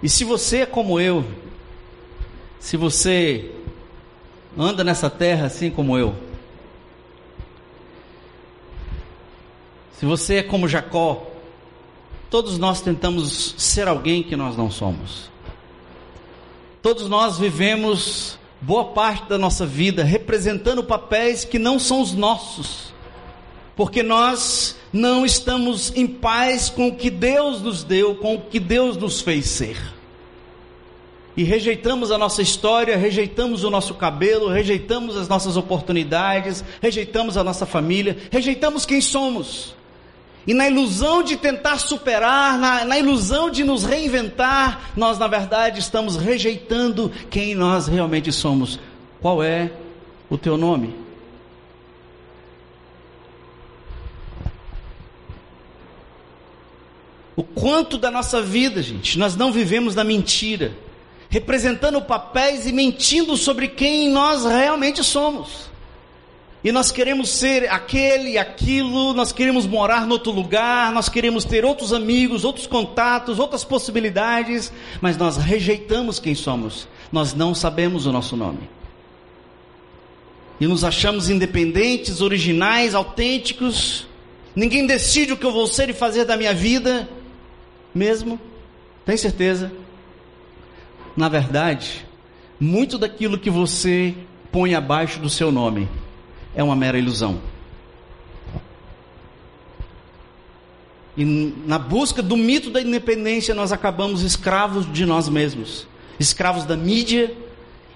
E 0.00 0.08
se 0.08 0.22
você 0.22 0.58
é 0.58 0.66
como 0.66 1.00
eu, 1.00 1.24
se 2.60 2.76
você 2.76 3.50
anda 4.56 4.84
nessa 4.84 5.10
terra 5.10 5.46
assim 5.46 5.68
como 5.68 5.98
eu, 5.98 6.14
Se 10.04 10.06
você 10.06 10.34
é 10.34 10.42
como 10.42 10.68
Jacó, 10.68 11.28
todos 12.28 12.58
nós 12.58 12.82
tentamos 12.82 13.54
ser 13.56 13.88
alguém 13.88 14.22
que 14.22 14.36
nós 14.36 14.54
não 14.54 14.70
somos. 14.70 15.30
Todos 16.82 17.08
nós 17.08 17.38
vivemos 17.38 18.38
boa 18.60 18.84
parte 18.84 19.30
da 19.30 19.38
nossa 19.38 19.64
vida 19.64 20.04
representando 20.04 20.84
papéis 20.84 21.46
que 21.46 21.58
não 21.58 21.78
são 21.78 22.02
os 22.02 22.12
nossos, 22.12 22.92
porque 23.74 24.02
nós 24.02 24.76
não 24.92 25.24
estamos 25.24 25.90
em 25.96 26.06
paz 26.06 26.68
com 26.68 26.88
o 26.88 26.94
que 26.94 27.08
Deus 27.08 27.62
nos 27.62 27.82
deu, 27.82 28.14
com 28.16 28.34
o 28.34 28.42
que 28.42 28.60
Deus 28.60 28.98
nos 28.98 29.22
fez 29.22 29.46
ser. 29.46 29.78
E 31.34 31.44
rejeitamos 31.44 32.10
a 32.10 32.18
nossa 32.18 32.42
história, 32.42 32.94
rejeitamos 32.94 33.64
o 33.64 33.70
nosso 33.70 33.94
cabelo, 33.94 34.50
rejeitamos 34.50 35.16
as 35.16 35.28
nossas 35.28 35.56
oportunidades, 35.56 36.62
rejeitamos 36.82 37.38
a 37.38 37.42
nossa 37.42 37.64
família, 37.64 38.18
rejeitamos 38.30 38.84
quem 38.84 39.00
somos. 39.00 39.74
E 40.46 40.52
na 40.52 40.68
ilusão 40.68 41.22
de 41.22 41.36
tentar 41.36 41.78
superar, 41.78 42.58
na, 42.58 42.84
na, 42.84 42.98
ilusão 42.98 43.48
de 43.48 43.64
nos 43.64 43.84
reinventar, 43.84 44.90
nós 44.94 45.18
na 45.18 45.26
verdade 45.26 45.80
estamos 45.80 46.16
rejeitando 46.16 47.10
quem 47.30 47.54
nós 47.54 47.86
realmente 47.86 48.30
somos. 48.30 48.78
Qual 49.22 49.42
é 49.42 49.72
o 50.28 50.36
teu 50.36 50.58
nome? 50.58 50.94
O 57.34 57.42
quanto 57.42 57.96
da 57.96 58.10
nossa 58.10 58.42
vida, 58.42 58.82
gente, 58.82 59.18
nós 59.18 59.34
não 59.34 59.50
vivemos 59.50 59.94
na 59.94 60.04
mentira, 60.04 60.76
representando 61.28 62.00
papéis 62.02 62.66
e 62.66 62.72
mentindo 62.72 63.36
sobre 63.36 63.68
quem 63.68 64.10
nós 64.10 64.44
realmente 64.44 65.02
somos. 65.02 65.73
E 66.64 66.72
nós 66.72 66.90
queremos 66.90 67.28
ser 67.28 67.70
aquele, 67.70 68.38
aquilo, 68.38 69.12
nós 69.12 69.32
queremos 69.32 69.66
morar 69.66 70.06
em 70.06 70.10
outro 70.10 70.32
lugar, 70.32 70.90
nós 70.92 71.10
queremos 71.10 71.44
ter 71.44 71.62
outros 71.62 71.92
amigos, 71.92 72.42
outros 72.42 72.66
contatos, 72.66 73.38
outras 73.38 73.62
possibilidades, 73.62 74.72
mas 74.98 75.18
nós 75.18 75.36
rejeitamos 75.36 76.18
quem 76.18 76.34
somos. 76.34 76.88
Nós 77.12 77.34
não 77.34 77.54
sabemos 77.54 78.06
o 78.06 78.12
nosso 78.12 78.34
nome. 78.34 78.70
E 80.58 80.66
nos 80.66 80.84
achamos 80.84 81.28
independentes, 81.28 82.22
originais, 82.22 82.94
autênticos. 82.94 84.06
Ninguém 84.56 84.86
decide 84.86 85.34
o 85.34 85.36
que 85.36 85.44
eu 85.44 85.52
vou 85.52 85.66
ser 85.66 85.90
e 85.90 85.92
fazer 85.92 86.24
da 86.24 86.34
minha 86.34 86.54
vida, 86.54 87.06
mesmo. 87.94 88.40
Tem 89.04 89.18
certeza? 89.18 89.70
Na 91.14 91.28
verdade, 91.28 92.06
muito 92.58 92.96
daquilo 92.96 93.38
que 93.38 93.50
você 93.50 94.14
põe 94.50 94.74
abaixo 94.74 95.20
do 95.20 95.28
seu 95.28 95.52
nome 95.52 95.86
é 96.54 96.62
uma 96.62 96.76
mera 96.76 96.98
ilusão. 96.98 97.40
E 101.16 101.24
na 101.24 101.78
busca 101.78 102.22
do 102.22 102.36
mito 102.36 102.70
da 102.70 102.80
independência, 102.80 103.54
nós 103.54 103.72
acabamos 103.72 104.22
escravos 104.22 104.90
de 104.92 105.06
nós 105.06 105.28
mesmos, 105.28 105.86
escravos 106.18 106.64
da 106.64 106.76
mídia 106.76 107.32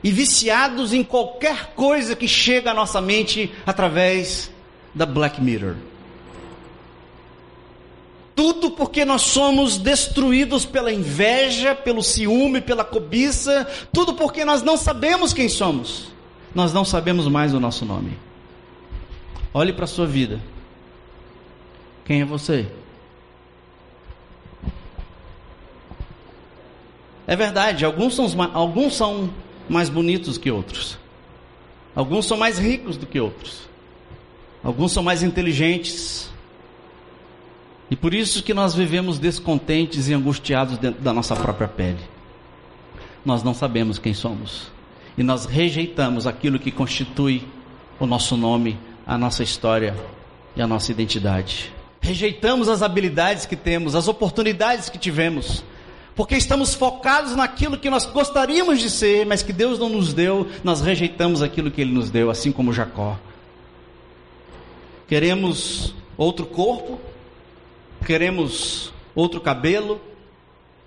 e 0.02 0.10
viciados 0.10 0.92
em 0.92 1.02
qualquer 1.02 1.72
coisa 1.74 2.14
que 2.14 2.28
chega 2.28 2.70
à 2.70 2.74
nossa 2.74 3.00
mente 3.00 3.52
através 3.66 4.50
da 4.94 5.04
Black 5.04 5.40
Mirror. 5.42 5.74
Tudo 8.36 8.70
porque 8.70 9.04
nós 9.04 9.22
somos 9.22 9.78
destruídos 9.78 10.64
pela 10.64 10.92
inveja, 10.92 11.74
pelo 11.74 12.04
ciúme, 12.04 12.60
pela 12.60 12.84
cobiça, 12.84 13.66
tudo 13.92 14.14
porque 14.14 14.44
nós 14.44 14.62
não 14.62 14.76
sabemos 14.76 15.32
quem 15.32 15.48
somos. 15.48 16.12
Nós 16.54 16.72
não 16.72 16.84
sabemos 16.84 17.26
mais 17.26 17.52
o 17.52 17.58
nosso 17.58 17.84
nome. 17.84 18.16
Olhe 19.52 19.72
para 19.72 19.84
a 19.84 19.88
sua 19.88 20.06
vida. 20.06 20.40
Quem 22.04 22.20
é 22.20 22.24
você? 22.24 22.66
É 27.26 27.36
verdade, 27.36 27.84
alguns 27.84 28.14
são, 28.14 28.26
alguns 28.54 28.96
são 28.96 29.30
mais 29.68 29.88
bonitos 29.90 30.38
que 30.38 30.50
outros. 30.50 30.98
Alguns 31.94 32.26
são 32.26 32.36
mais 32.36 32.58
ricos 32.58 32.96
do 32.96 33.06
que 33.06 33.20
outros. 33.20 33.68
Alguns 34.64 34.92
são 34.92 35.02
mais 35.02 35.22
inteligentes. 35.22 36.30
E 37.90 37.96
por 37.96 38.14
isso 38.14 38.42
que 38.42 38.54
nós 38.54 38.74
vivemos 38.74 39.18
descontentes 39.18 40.08
e 40.08 40.14
angustiados 40.14 40.78
dentro 40.78 41.02
da 41.02 41.12
nossa 41.12 41.34
própria 41.36 41.68
pele. 41.68 42.00
Nós 43.24 43.42
não 43.42 43.52
sabemos 43.52 43.98
quem 43.98 44.14
somos. 44.14 44.70
E 45.16 45.22
nós 45.22 45.44
rejeitamos 45.44 46.26
aquilo 46.26 46.58
que 46.58 46.70
constitui 46.70 47.46
o 47.98 48.06
nosso 48.06 48.36
nome 48.36 48.78
a 49.08 49.16
nossa 49.16 49.42
história 49.42 49.96
e 50.54 50.60
a 50.60 50.66
nossa 50.66 50.92
identidade. 50.92 51.72
Rejeitamos 51.98 52.68
as 52.68 52.82
habilidades 52.82 53.46
que 53.46 53.56
temos, 53.56 53.94
as 53.94 54.06
oportunidades 54.06 54.90
que 54.90 54.98
tivemos, 54.98 55.64
porque 56.14 56.36
estamos 56.36 56.74
focados 56.74 57.34
naquilo 57.34 57.78
que 57.78 57.88
nós 57.88 58.04
gostaríamos 58.04 58.78
de 58.80 58.90
ser, 58.90 59.24
mas 59.24 59.42
que 59.42 59.52
Deus 59.52 59.78
não 59.78 59.88
nos 59.88 60.12
deu, 60.12 60.46
nós 60.62 60.82
rejeitamos 60.82 61.40
aquilo 61.40 61.70
que 61.70 61.80
Ele 61.80 61.92
nos 61.92 62.10
deu, 62.10 62.30
assim 62.30 62.52
como 62.52 62.70
Jacó. 62.70 63.18
Queremos 65.06 65.94
outro 66.14 66.44
corpo, 66.44 67.00
queremos 68.04 68.92
outro 69.14 69.40
cabelo, 69.40 70.02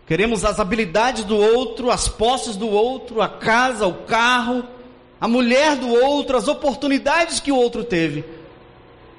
queremos 0.06 0.46
as 0.46 0.60
habilidades 0.60 1.24
do 1.24 1.38
outro, 1.38 1.90
as 1.90 2.08
posses 2.08 2.56
do 2.56 2.70
outro, 2.70 3.20
a 3.20 3.28
casa, 3.28 3.88
o 3.88 3.94
carro, 4.06 4.64
a 5.22 5.28
mulher 5.28 5.78
do 5.78 5.88
outro, 5.88 6.36
as 6.36 6.48
oportunidades 6.48 7.40
que 7.40 7.52
o 7.52 7.56
outro 7.56 7.84
teve. 7.84 8.26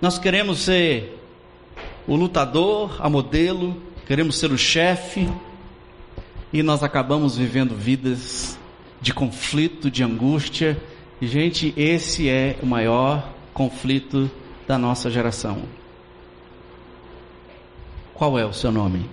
Nós 0.01 0.19
queremos 0.19 0.59
ser 0.59 1.17
o 2.09 2.17
lutador, 2.17 2.97
a 2.99 3.09
modelo, 3.09 3.81
queremos 4.05 4.37
ser 4.37 4.51
o 4.51 4.59
chefe, 4.59 5.33
e 6.53 6.61
nós 6.61 6.83
acabamos 6.83 7.37
vivendo 7.37 7.77
vidas 7.77 8.59
de 9.01 9.15
conflito, 9.15 9.89
de 9.89 10.03
angústia. 10.03 10.77
E, 11.21 11.27
gente, 11.29 11.73
esse 11.77 12.29
é 12.29 12.57
o 12.61 12.67
maior 12.67 13.33
conflito 13.55 14.29
da 14.67 14.77
nossa 14.77 15.09
geração. 15.09 15.63
Qual 18.13 18.37
é 18.37 18.45
o 18.45 18.53
seu 18.53 18.73
nome? 18.73 19.09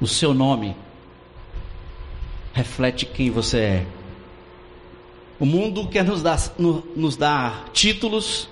O 0.00 0.06
seu 0.06 0.32
nome 0.32 0.74
reflete 2.54 3.04
quem 3.04 3.30
você 3.30 3.58
é. 3.58 3.99
O 5.40 5.46
mundo 5.46 5.88
quer 5.88 6.04
nos 6.04 6.22
dar, 6.22 6.38
nos 6.58 7.16
dar 7.16 7.70
títulos, 7.72 8.46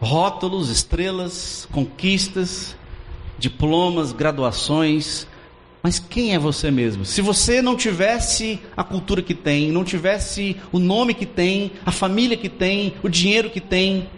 rótulos, 0.00 0.68
estrelas, 0.68 1.68
conquistas, 1.70 2.76
diplomas, 3.38 4.12
graduações, 4.12 5.26
Mas 5.86 6.00
quem 6.00 6.34
é 6.34 6.38
você 6.38 6.68
mesmo? 6.68 7.04
Se 7.04 7.22
você 7.22 7.62
não 7.62 7.76
tivesse 7.76 8.58
a 8.76 8.82
cultura 8.82 9.22
que 9.22 9.34
tem, 9.34 9.70
não 9.70 9.84
tivesse 9.84 10.56
o 10.72 10.80
nome 10.80 11.14
que 11.14 11.24
tem, 11.24 11.70
a 11.86 11.92
família 11.92 12.36
que 12.36 12.48
tem, 12.48 12.94
o 13.04 13.08
dinheiro 13.08 13.48
que 13.48 13.60
tem, 13.60 14.08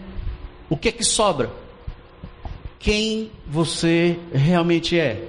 o 0.70 0.78
que 0.78 0.88
é 0.88 0.92
que 0.92 1.04
sobra? 1.04 1.50
Quem 2.78 3.30
você 3.46 4.18
realmente 4.32 4.98
é? 4.98 5.28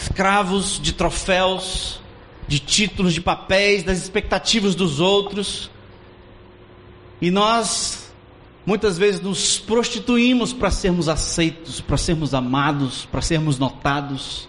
Escravos 0.00 0.78
de 0.80 0.92
troféus, 0.92 2.00
de 2.46 2.58
títulos, 2.58 3.14
de 3.14 3.20
papéis, 3.20 3.82
das 3.82 3.98
expectativas 3.98 4.74
dos 4.74 5.00
outros. 5.00 5.70
E 7.20 7.30
nós 7.30 8.12
muitas 8.64 8.98
vezes 8.98 9.20
nos 9.20 9.58
prostituímos 9.58 10.52
para 10.52 10.70
sermos 10.70 11.08
aceitos, 11.08 11.80
para 11.80 11.96
sermos 11.96 12.34
amados, 12.34 13.06
para 13.06 13.22
sermos 13.22 13.58
notados. 13.58 14.48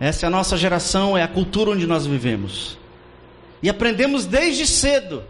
Essa 0.00 0.24
é 0.24 0.26
a 0.26 0.30
nossa 0.30 0.56
geração, 0.56 1.16
é 1.16 1.22
a 1.22 1.28
cultura 1.28 1.70
onde 1.70 1.86
nós 1.86 2.06
vivemos. 2.06 2.78
E 3.62 3.68
aprendemos 3.68 4.26
desde 4.26 4.66
cedo 4.66 5.22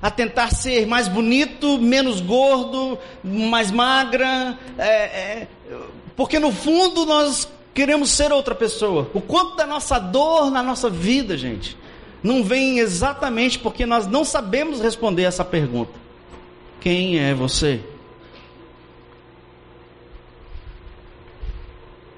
a 0.00 0.10
tentar 0.10 0.50
ser 0.50 0.86
mais 0.86 1.08
bonito, 1.08 1.78
menos 1.78 2.20
gordo, 2.20 2.98
mais 3.22 3.70
magra, 3.70 4.58
é, 4.78 4.86
é, 4.86 5.48
porque 6.14 6.38
no 6.38 6.52
fundo 6.52 7.06
nós 7.06 7.48
queremos 7.74 8.10
ser 8.10 8.32
outra 8.32 8.54
pessoa. 8.54 9.10
O 9.12 9.20
quanto 9.20 9.56
da 9.56 9.66
nossa 9.66 9.98
dor 9.98 10.50
na 10.50 10.62
nossa 10.62 10.88
vida, 10.88 11.36
gente, 11.36 11.76
não 12.22 12.42
vem 12.42 12.78
exatamente 12.78 13.58
porque 13.58 13.84
nós 13.84 14.06
não 14.06 14.24
sabemos 14.24 14.80
responder 14.80 15.24
essa 15.24 15.44
pergunta: 15.44 15.92
Quem 16.80 17.18
é 17.18 17.34
você? 17.34 17.80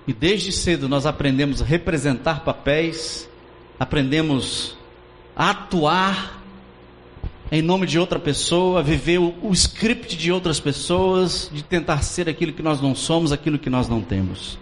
E 0.06 0.12
desde 0.12 0.52
cedo 0.52 0.88
nós 0.88 1.04
aprendemos 1.04 1.60
a 1.60 1.64
representar 1.64 2.44
papéis, 2.44 3.28
aprendemos 3.80 4.76
a 5.34 5.50
atuar 5.50 6.40
em 7.50 7.62
nome 7.62 7.86
de 7.86 7.98
outra 7.98 8.18
pessoa, 8.18 8.82
viver 8.82 9.18
o, 9.18 9.34
o 9.42 9.52
script 9.52 10.16
de 10.16 10.30
outras 10.30 10.60
pessoas, 10.60 11.50
de 11.52 11.62
tentar 11.62 12.02
ser 12.02 12.28
aquilo 12.28 12.52
que 12.52 12.62
nós 12.62 12.80
não 12.80 12.94
somos, 12.94 13.32
aquilo 13.32 13.58
que 13.58 13.70
nós 13.70 13.88
não 13.88 14.00
temos. 14.00 14.58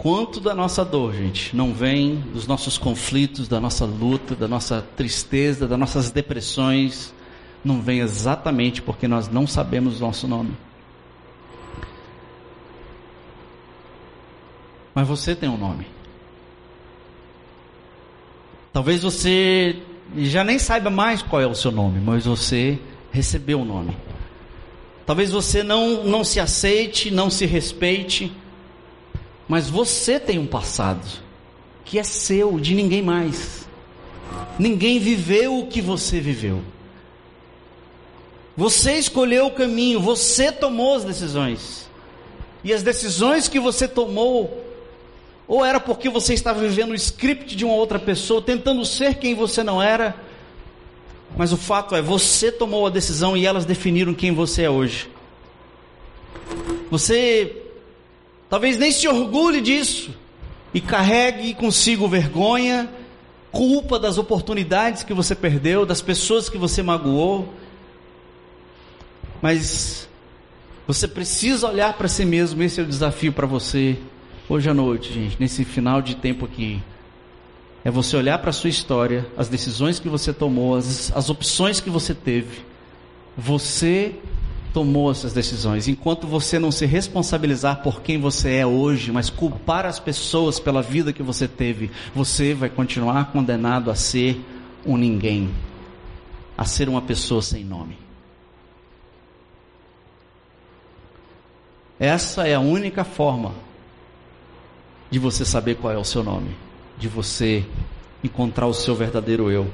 Quanto 0.00 0.40
da 0.40 0.54
nossa 0.54 0.82
dor, 0.82 1.12
gente, 1.12 1.54
não 1.54 1.74
vem 1.74 2.14
dos 2.32 2.46
nossos 2.46 2.78
conflitos, 2.78 3.46
da 3.46 3.60
nossa 3.60 3.84
luta, 3.84 4.34
da 4.34 4.48
nossa 4.48 4.80
tristeza, 4.96 5.68
das 5.68 5.78
nossas 5.78 6.10
depressões, 6.10 7.12
não 7.62 7.82
vem 7.82 8.00
exatamente 8.00 8.80
porque 8.80 9.06
nós 9.06 9.28
não 9.28 9.46
sabemos 9.46 9.98
o 9.98 10.00
nosso 10.00 10.26
nome. 10.26 10.56
Mas 14.94 15.06
você 15.06 15.34
tem 15.34 15.50
um 15.50 15.58
nome. 15.58 15.86
Talvez 18.72 19.02
você 19.02 19.82
já 20.16 20.42
nem 20.42 20.58
saiba 20.58 20.88
mais 20.88 21.20
qual 21.20 21.42
é 21.42 21.46
o 21.46 21.54
seu 21.54 21.70
nome, 21.70 22.00
mas 22.00 22.24
você 22.24 22.78
recebeu 23.12 23.58
o 23.58 23.62
um 23.62 23.66
nome. 23.66 23.94
Talvez 25.04 25.30
você 25.30 25.62
não, 25.62 26.04
não 26.04 26.24
se 26.24 26.40
aceite, 26.40 27.10
não 27.10 27.28
se 27.28 27.44
respeite, 27.44 28.32
mas 29.50 29.68
você 29.68 30.20
tem 30.20 30.38
um 30.38 30.46
passado 30.46 31.04
que 31.84 31.98
é 31.98 32.04
seu, 32.04 32.60
de 32.60 32.72
ninguém 32.72 33.02
mais. 33.02 33.66
Ninguém 34.56 35.00
viveu 35.00 35.58
o 35.58 35.66
que 35.66 35.80
você 35.80 36.20
viveu. 36.20 36.62
Você 38.56 38.92
escolheu 38.92 39.46
o 39.46 39.50
caminho, 39.50 39.98
você 39.98 40.52
tomou 40.52 40.94
as 40.94 41.02
decisões. 41.02 41.90
E 42.62 42.72
as 42.72 42.84
decisões 42.84 43.48
que 43.48 43.58
você 43.58 43.88
tomou 43.88 44.64
ou 45.48 45.64
era 45.64 45.80
porque 45.80 46.08
você 46.08 46.32
estava 46.32 46.60
vivendo 46.60 46.92
o 46.92 46.94
script 46.94 47.56
de 47.56 47.64
uma 47.64 47.74
outra 47.74 47.98
pessoa, 47.98 48.40
tentando 48.40 48.84
ser 48.84 49.16
quem 49.16 49.34
você 49.34 49.64
não 49.64 49.82
era. 49.82 50.14
Mas 51.36 51.52
o 51.52 51.56
fato 51.56 51.96
é, 51.96 52.00
você 52.00 52.52
tomou 52.52 52.86
a 52.86 52.90
decisão 52.90 53.36
e 53.36 53.44
elas 53.46 53.64
definiram 53.64 54.14
quem 54.14 54.30
você 54.30 54.62
é 54.62 54.70
hoje. 54.70 55.10
Você 56.88 57.59
talvez 58.50 58.76
nem 58.76 58.90
se 58.90 59.06
orgulhe 59.06 59.60
disso 59.60 60.12
e 60.74 60.80
carregue 60.80 61.54
consigo 61.54 62.08
vergonha, 62.08 62.90
culpa 63.50 63.98
das 63.98 64.18
oportunidades 64.18 65.04
que 65.04 65.14
você 65.14 65.34
perdeu, 65.34 65.86
das 65.86 66.02
pessoas 66.02 66.48
que 66.48 66.58
você 66.58 66.82
magoou. 66.82 67.54
Mas 69.40 70.08
você 70.86 71.08
precisa 71.08 71.68
olhar 71.68 71.92
para 71.94 72.08
si 72.08 72.24
mesmo, 72.24 72.62
esse 72.62 72.80
é 72.80 72.82
o 72.82 72.86
desafio 72.86 73.32
para 73.32 73.46
você 73.46 73.96
hoje 74.48 74.68
à 74.68 74.74
noite, 74.74 75.12
gente, 75.12 75.36
nesse 75.38 75.64
final 75.64 76.02
de 76.02 76.16
tempo 76.16 76.44
aqui, 76.44 76.82
é 77.84 77.90
você 77.90 78.16
olhar 78.16 78.36
para 78.38 78.50
a 78.50 78.52
sua 78.52 78.68
história, 78.68 79.26
as 79.36 79.48
decisões 79.48 80.00
que 80.00 80.08
você 80.08 80.32
tomou, 80.32 80.74
as, 80.74 81.12
as 81.14 81.30
opções 81.30 81.80
que 81.80 81.88
você 81.88 82.12
teve. 82.12 82.64
Você 83.38 84.16
tomou 84.72 85.10
essas 85.10 85.32
decisões. 85.32 85.88
Enquanto 85.88 86.26
você 86.26 86.58
não 86.58 86.70
se 86.70 86.86
responsabilizar 86.86 87.82
por 87.82 88.02
quem 88.02 88.18
você 88.18 88.56
é 88.56 88.66
hoje, 88.66 89.12
mas 89.12 89.30
culpar 89.30 89.86
as 89.86 89.98
pessoas 89.98 90.58
pela 90.58 90.82
vida 90.82 91.12
que 91.12 91.22
você 91.22 91.46
teve, 91.46 91.90
você 92.14 92.54
vai 92.54 92.68
continuar 92.68 93.32
condenado 93.32 93.90
a 93.90 93.94
ser 93.94 94.40
um 94.84 94.96
ninguém, 94.96 95.50
a 96.56 96.64
ser 96.64 96.88
uma 96.88 97.02
pessoa 97.02 97.42
sem 97.42 97.64
nome. 97.64 97.96
Essa 101.98 102.48
é 102.48 102.54
a 102.54 102.60
única 102.60 103.04
forma 103.04 103.52
de 105.10 105.18
você 105.18 105.44
saber 105.44 105.74
qual 105.76 105.92
é 105.92 105.98
o 105.98 106.04
seu 106.04 106.22
nome, 106.22 106.56
de 106.96 107.08
você 107.08 107.66
encontrar 108.24 108.66
o 108.66 108.72
seu 108.72 108.94
verdadeiro 108.94 109.50
eu. 109.50 109.70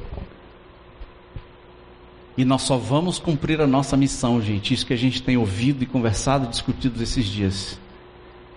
E 2.37 2.45
nós 2.45 2.63
só 2.63 2.77
vamos 2.77 3.19
cumprir 3.19 3.61
a 3.61 3.67
nossa 3.67 3.97
missão, 3.97 4.43
gente, 4.43 4.75
isso 4.75 4.85
que 4.85 4.93
a 4.93 4.99
gente 4.99 5.23
tem 5.23 5.37
ouvido 5.37 5.83
e 5.83 5.87
conversado, 5.87 6.49
discutido 6.49 7.03
esses 7.03 7.25
dias. 7.25 7.79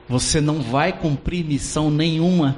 Você 0.07 0.41
não 0.41 0.61
vai 0.61 0.91
cumprir 0.91 1.45
missão 1.45 1.89
nenhuma, 1.89 2.57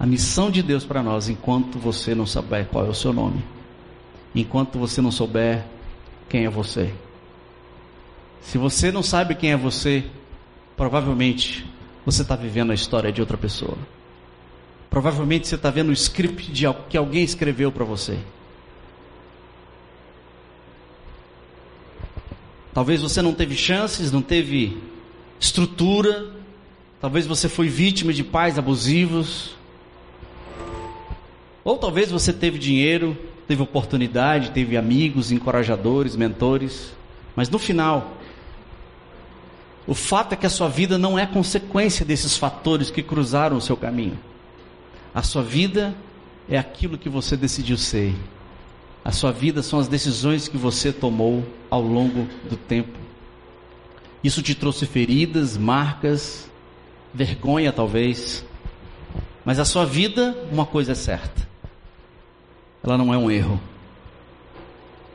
a 0.00 0.06
missão 0.06 0.50
de 0.50 0.62
Deus 0.62 0.84
para 0.84 1.02
nós, 1.02 1.28
enquanto 1.28 1.78
você 1.78 2.14
não 2.14 2.24
souber 2.24 2.66
qual 2.66 2.86
é 2.86 2.88
o 2.88 2.94
seu 2.94 3.12
nome, 3.12 3.44
enquanto 4.34 4.78
você 4.78 5.02
não 5.02 5.10
souber 5.10 5.66
quem 6.28 6.46
é 6.46 6.50
você. 6.50 6.94
Se 8.40 8.56
você 8.56 8.90
não 8.90 9.02
sabe 9.02 9.34
quem 9.34 9.52
é 9.52 9.56
você, 9.56 10.04
provavelmente 10.76 11.66
você 12.04 12.22
está 12.22 12.34
vivendo 12.34 12.72
a 12.72 12.74
história 12.74 13.12
de 13.12 13.20
outra 13.20 13.36
pessoa. 13.36 13.76
Provavelmente 14.88 15.46
você 15.46 15.54
está 15.54 15.70
vendo 15.70 15.90
o 15.90 15.92
script 15.92 16.50
de, 16.50 16.64
que 16.88 16.96
alguém 16.96 17.22
escreveu 17.22 17.70
para 17.70 17.84
você. 17.84 18.18
Talvez 22.74 23.02
você 23.02 23.20
não 23.20 23.34
teve 23.34 23.54
chances, 23.54 24.10
não 24.10 24.22
teve 24.22 24.78
estrutura. 25.38 26.30
Talvez 27.00 27.26
você 27.26 27.48
foi 27.48 27.68
vítima 27.68 28.12
de 28.12 28.24
pais 28.24 28.58
abusivos. 28.58 29.54
Ou 31.64 31.76
talvez 31.76 32.10
você 32.10 32.32
teve 32.32 32.58
dinheiro, 32.58 33.16
teve 33.46 33.62
oportunidade, 33.62 34.50
teve 34.50 34.76
amigos, 34.76 35.30
encorajadores, 35.30 36.16
mentores. 36.16 36.94
Mas 37.36 37.48
no 37.48 37.58
final, 37.58 38.16
o 39.86 39.94
fato 39.94 40.32
é 40.32 40.36
que 40.36 40.46
a 40.46 40.50
sua 40.50 40.68
vida 40.68 40.96
não 40.96 41.18
é 41.18 41.26
consequência 41.26 42.04
desses 42.04 42.36
fatores 42.36 42.90
que 42.90 43.02
cruzaram 43.02 43.56
o 43.56 43.60
seu 43.60 43.76
caminho. 43.76 44.18
A 45.14 45.22
sua 45.22 45.42
vida 45.42 45.94
é 46.48 46.56
aquilo 46.56 46.96
que 46.96 47.08
você 47.08 47.36
decidiu 47.36 47.76
ser. 47.76 48.14
A 49.04 49.10
sua 49.10 49.32
vida 49.32 49.62
são 49.62 49.78
as 49.78 49.88
decisões 49.88 50.46
que 50.48 50.56
você 50.56 50.92
tomou 50.92 51.44
ao 51.68 51.82
longo 51.82 52.28
do 52.48 52.56
tempo. 52.56 52.98
Isso 54.22 54.42
te 54.42 54.54
trouxe 54.54 54.86
feridas, 54.86 55.56
marcas, 55.56 56.48
vergonha 57.12 57.72
talvez. 57.72 58.44
Mas 59.44 59.58
a 59.58 59.64
sua 59.64 59.84
vida, 59.84 60.36
uma 60.52 60.64
coisa 60.64 60.92
é 60.92 60.94
certa: 60.94 61.48
ela 62.82 62.96
não 62.96 63.12
é 63.12 63.18
um 63.18 63.30
erro. 63.30 63.60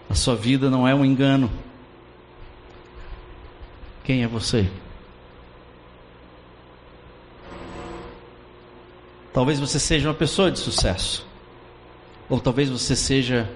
A 0.10 0.16
sua 0.16 0.36
vida 0.36 0.70
não 0.70 0.88
é 0.88 0.94
um 0.94 1.06
engano. 1.06 1.50
Quem 4.04 4.24
é 4.24 4.28
você? 4.28 4.70
Talvez 9.34 9.60
você 9.60 9.80
seja 9.80 10.08
uma 10.08 10.16
pessoa 10.16 10.50
de 10.50 10.60
sucesso. 10.60 11.28
Ou 12.30 12.40
talvez 12.40 12.70
você 12.70 12.96
seja. 12.96 13.50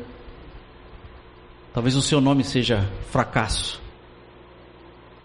Talvez 1.74 1.96
o 1.96 2.02
seu 2.02 2.20
nome 2.20 2.44
seja 2.44 2.90
fracasso. 3.10 3.82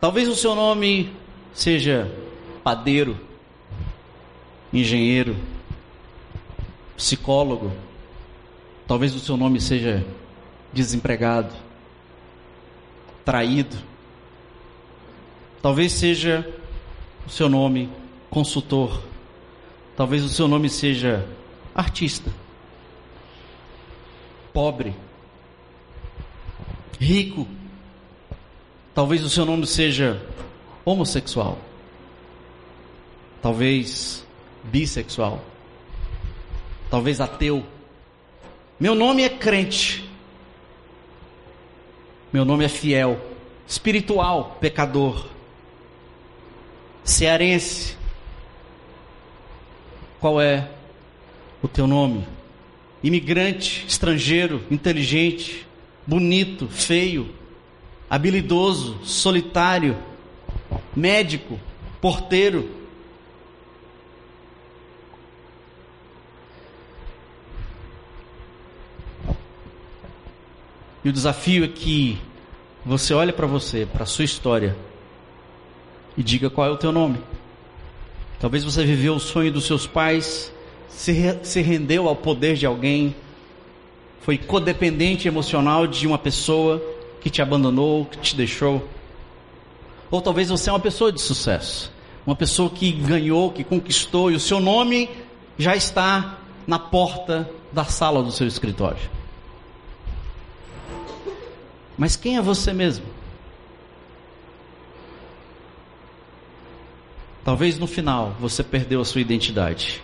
Talvez 0.01 0.29
o 0.29 0.35
seu 0.35 0.55
nome 0.55 1.15
seja 1.53 2.11
padeiro, 2.63 3.19
engenheiro, 4.73 5.37
psicólogo. 6.97 7.73
Talvez 8.87 9.15
o 9.15 9.19
seu 9.19 9.37
nome 9.37 9.61
seja 9.61 10.07
desempregado, 10.73 11.53
traído 13.25 13.77
Talvez 15.67 15.95
seja 15.95 16.49
o 17.27 17.29
seu 17.29 17.49
nome 17.49 17.91
consultor. 18.31 19.03
Talvez 19.97 20.23
o 20.23 20.29
seu 20.29 20.47
nome 20.47 20.69
seja 20.69 21.29
artista. 21.75 22.31
Pobre. 24.53 24.95
Rico. 26.99 27.47
Talvez 28.95 29.23
o 29.23 29.31
seu 29.31 29.45
nome 29.45 29.67
seja 29.67 30.21
homossexual. 30.85 31.59
Talvez 33.43 34.27
bissexual. 34.65 35.43
Talvez 36.91 37.21
ateu. 37.21 37.65
Meu 38.79 38.95
nome 38.95 39.23
é 39.23 39.29
crente. 39.29 40.07
Meu 42.33 42.45
nome 42.45 42.65
é 42.65 42.69
fiel, 42.69 43.19
espiritual, 43.67 44.59
pecador, 44.61 45.29
cearense. 47.03 47.97
Qual 50.21 50.41
é 50.41 50.69
o 51.63 51.69
teu 51.69 51.87
nome? 51.87 52.27
Imigrante, 53.03 53.87
estrangeiro, 53.89 54.63
inteligente, 54.71 55.66
bonito, 56.07 56.69
feio, 56.69 57.35
habilidoso, 58.09 58.99
solitário, 59.03 59.97
médico, 60.95 61.59
porteiro. 62.01 62.71
E 71.05 71.09
o 71.09 71.13
desafio 71.13 71.65
é 71.65 71.69
que 71.69 72.19
você 72.85 73.15
olhe 73.15 73.33
para 73.33 73.47
você, 73.47 73.87
para 73.87 74.05
a 74.05 74.07
sua 74.07 74.25
história 74.25 74.77
e 76.17 76.23
diga 76.23 76.49
qual 76.49 76.67
é 76.67 76.71
o 76.71 76.77
teu 76.77 76.91
nome. 76.91 77.19
Talvez 78.41 78.65
você 78.65 78.85
viveu 78.85 79.15
o 79.15 79.21
sonho 79.21 79.53
dos 79.53 79.67
seus 79.67 79.87
pais, 79.87 80.53
se, 80.89 81.15
se 81.43 81.61
rendeu 81.61 82.09
ao 82.09 82.17
poder 82.17 82.55
de 82.57 82.67
alguém, 82.67 83.15
foi 84.27 84.37
codependente 84.37 85.29
emocional 85.29 85.87
de 85.87 86.05
uma 86.05 86.19
pessoa 86.19 86.83
que 87.21 87.31
te 87.31 87.41
abandonou, 87.41 88.07
que 88.07 88.19
te 88.19 88.35
deixou. 88.35 88.85
Ou 90.11 90.21
talvez 90.21 90.49
você 90.49 90.69
é 90.69 90.73
uma 90.73 90.81
pessoa 90.81 91.13
de 91.13 91.21
sucesso, 91.21 91.93
uma 92.27 92.35
pessoa 92.35 92.69
que 92.69 92.91
ganhou, 92.91 93.53
que 93.53 93.63
conquistou 93.63 94.33
e 94.33 94.35
o 94.35 94.41
seu 94.41 94.59
nome 94.59 95.09
já 95.57 95.77
está 95.77 96.41
na 96.67 96.77
porta 96.77 97.49
da 97.73 97.85
sala 97.85 98.21
do 98.21 98.33
seu 98.33 98.49
escritório. 98.49 98.99
Mas 101.97 102.17
quem 102.17 102.37
é 102.37 102.43
você 102.43 102.73
mesmo? 102.73 103.07
Talvez 107.45 107.79
no 107.79 107.87
final 107.87 108.35
você 108.41 108.65
perdeu 108.65 109.01
a 109.01 109.05
sua 109.05 109.21
identidade. 109.21 110.03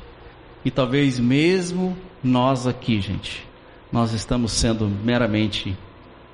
E 0.65 0.71
talvez 0.71 1.19
mesmo 1.19 1.99
nós 2.23 2.69
aqui, 2.69 3.01
gente, 3.01 3.51
nós 3.93 4.13
estamos 4.13 4.53
sendo 4.53 4.89
meramente 4.89 5.77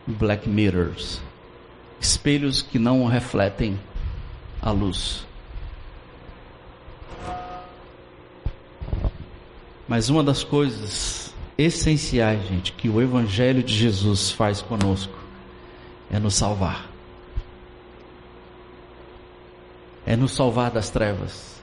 black 0.06 0.48
mirrors 0.48 1.20
espelhos 2.00 2.62
que 2.62 2.78
não 2.78 3.04
refletem 3.06 3.78
a 4.62 4.70
luz. 4.70 5.26
Mas 9.86 10.08
uma 10.08 10.22
das 10.22 10.44
coisas 10.44 11.34
essenciais, 11.56 12.46
gente, 12.46 12.72
que 12.72 12.88
o 12.88 13.00
Evangelho 13.00 13.62
de 13.62 13.74
Jesus 13.74 14.30
faz 14.30 14.60
conosco 14.60 15.18
é 16.10 16.18
nos 16.18 16.34
salvar. 16.34 16.88
É 20.06 20.16
nos 20.16 20.32
salvar 20.32 20.70
das 20.70 20.90
trevas. 20.90 21.60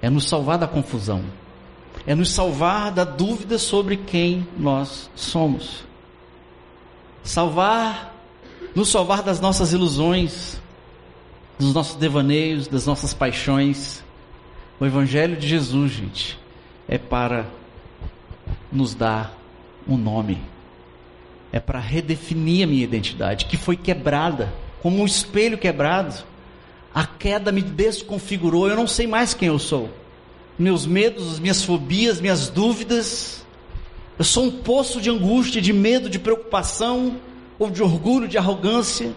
É 0.00 0.08
nos 0.08 0.28
salvar 0.28 0.58
da 0.58 0.68
confusão. 0.68 1.24
É 2.06 2.14
nos 2.14 2.30
salvar 2.30 2.90
da 2.90 3.04
dúvida 3.04 3.58
sobre 3.58 3.96
quem 3.96 4.46
nós 4.56 5.10
somos. 5.14 5.84
Salvar, 7.22 8.14
nos 8.74 8.88
salvar 8.88 9.22
das 9.22 9.40
nossas 9.40 9.72
ilusões, 9.72 10.60
dos 11.58 11.74
nossos 11.74 11.96
devaneios, 11.96 12.66
das 12.66 12.86
nossas 12.86 13.12
paixões. 13.12 14.02
O 14.80 14.86
Evangelho 14.86 15.36
de 15.36 15.46
Jesus, 15.46 15.92
gente, 15.92 16.38
é 16.88 16.96
para 16.96 17.46
nos 18.72 18.94
dar 18.94 19.36
um 19.86 19.96
nome 19.96 20.40
é 21.52 21.58
para 21.58 21.78
redefinir 21.78 22.64
a 22.64 22.66
minha 22.66 22.84
identidade, 22.84 23.46
que 23.46 23.56
foi 23.56 23.76
quebrada, 23.76 24.52
como 24.82 25.00
um 25.00 25.06
espelho 25.06 25.56
quebrado. 25.56 26.14
A 26.94 27.06
queda 27.06 27.52
me 27.52 27.62
desconfigurou, 27.62 28.68
eu 28.68 28.76
não 28.76 28.86
sei 28.86 29.06
mais 29.06 29.34
quem 29.34 29.48
eu 29.48 29.58
sou. 29.58 29.90
Meus 30.58 30.86
medos, 30.86 31.38
minhas 31.38 31.62
fobias, 31.62 32.20
minhas 32.20 32.48
dúvidas. 32.48 33.44
Eu 34.18 34.24
sou 34.24 34.44
um 34.44 34.50
poço 34.50 35.00
de 35.00 35.08
angústia, 35.08 35.62
de 35.62 35.72
medo, 35.72 36.10
de 36.10 36.18
preocupação, 36.18 37.16
ou 37.58 37.70
de 37.70 37.82
orgulho, 37.82 38.26
de 38.26 38.36
arrogância. 38.36 39.12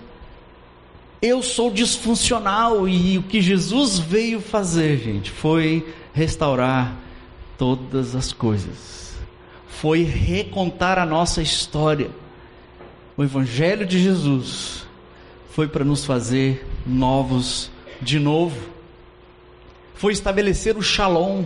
Eu 1.22 1.42
sou 1.42 1.72
disfuncional 1.72 2.88
e 2.88 3.18
o 3.18 3.24
que 3.24 3.42
Jesus 3.42 3.98
veio 4.00 4.42
fazer, 4.42 4.98
gente, 4.98 5.32
foi 5.32 5.86
restaurar 6.14 6.96
todas 7.58 8.16
as 8.16 8.32
coisas. 8.32 9.16
Foi 9.68 10.04
recontar 10.04 11.00
a 11.00 11.06
nossa 11.06 11.42
história 11.42 12.12
o 13.22 13.24
Evangelho 13.24 13.86
de 13.86 14.02
Jesus 14.02 14.84
foi 15.52 15.68
para 15.68 15.86
nos 15.86 16.06
fazer 16.06 16.66
novos 16.88 17.70
de 18.02 18.18
novo. 18.18 18.58
Foi 20.02 20.14
estabelecer 20.14 20.76
o 20.76 20.82
shalom, 20.82 21.44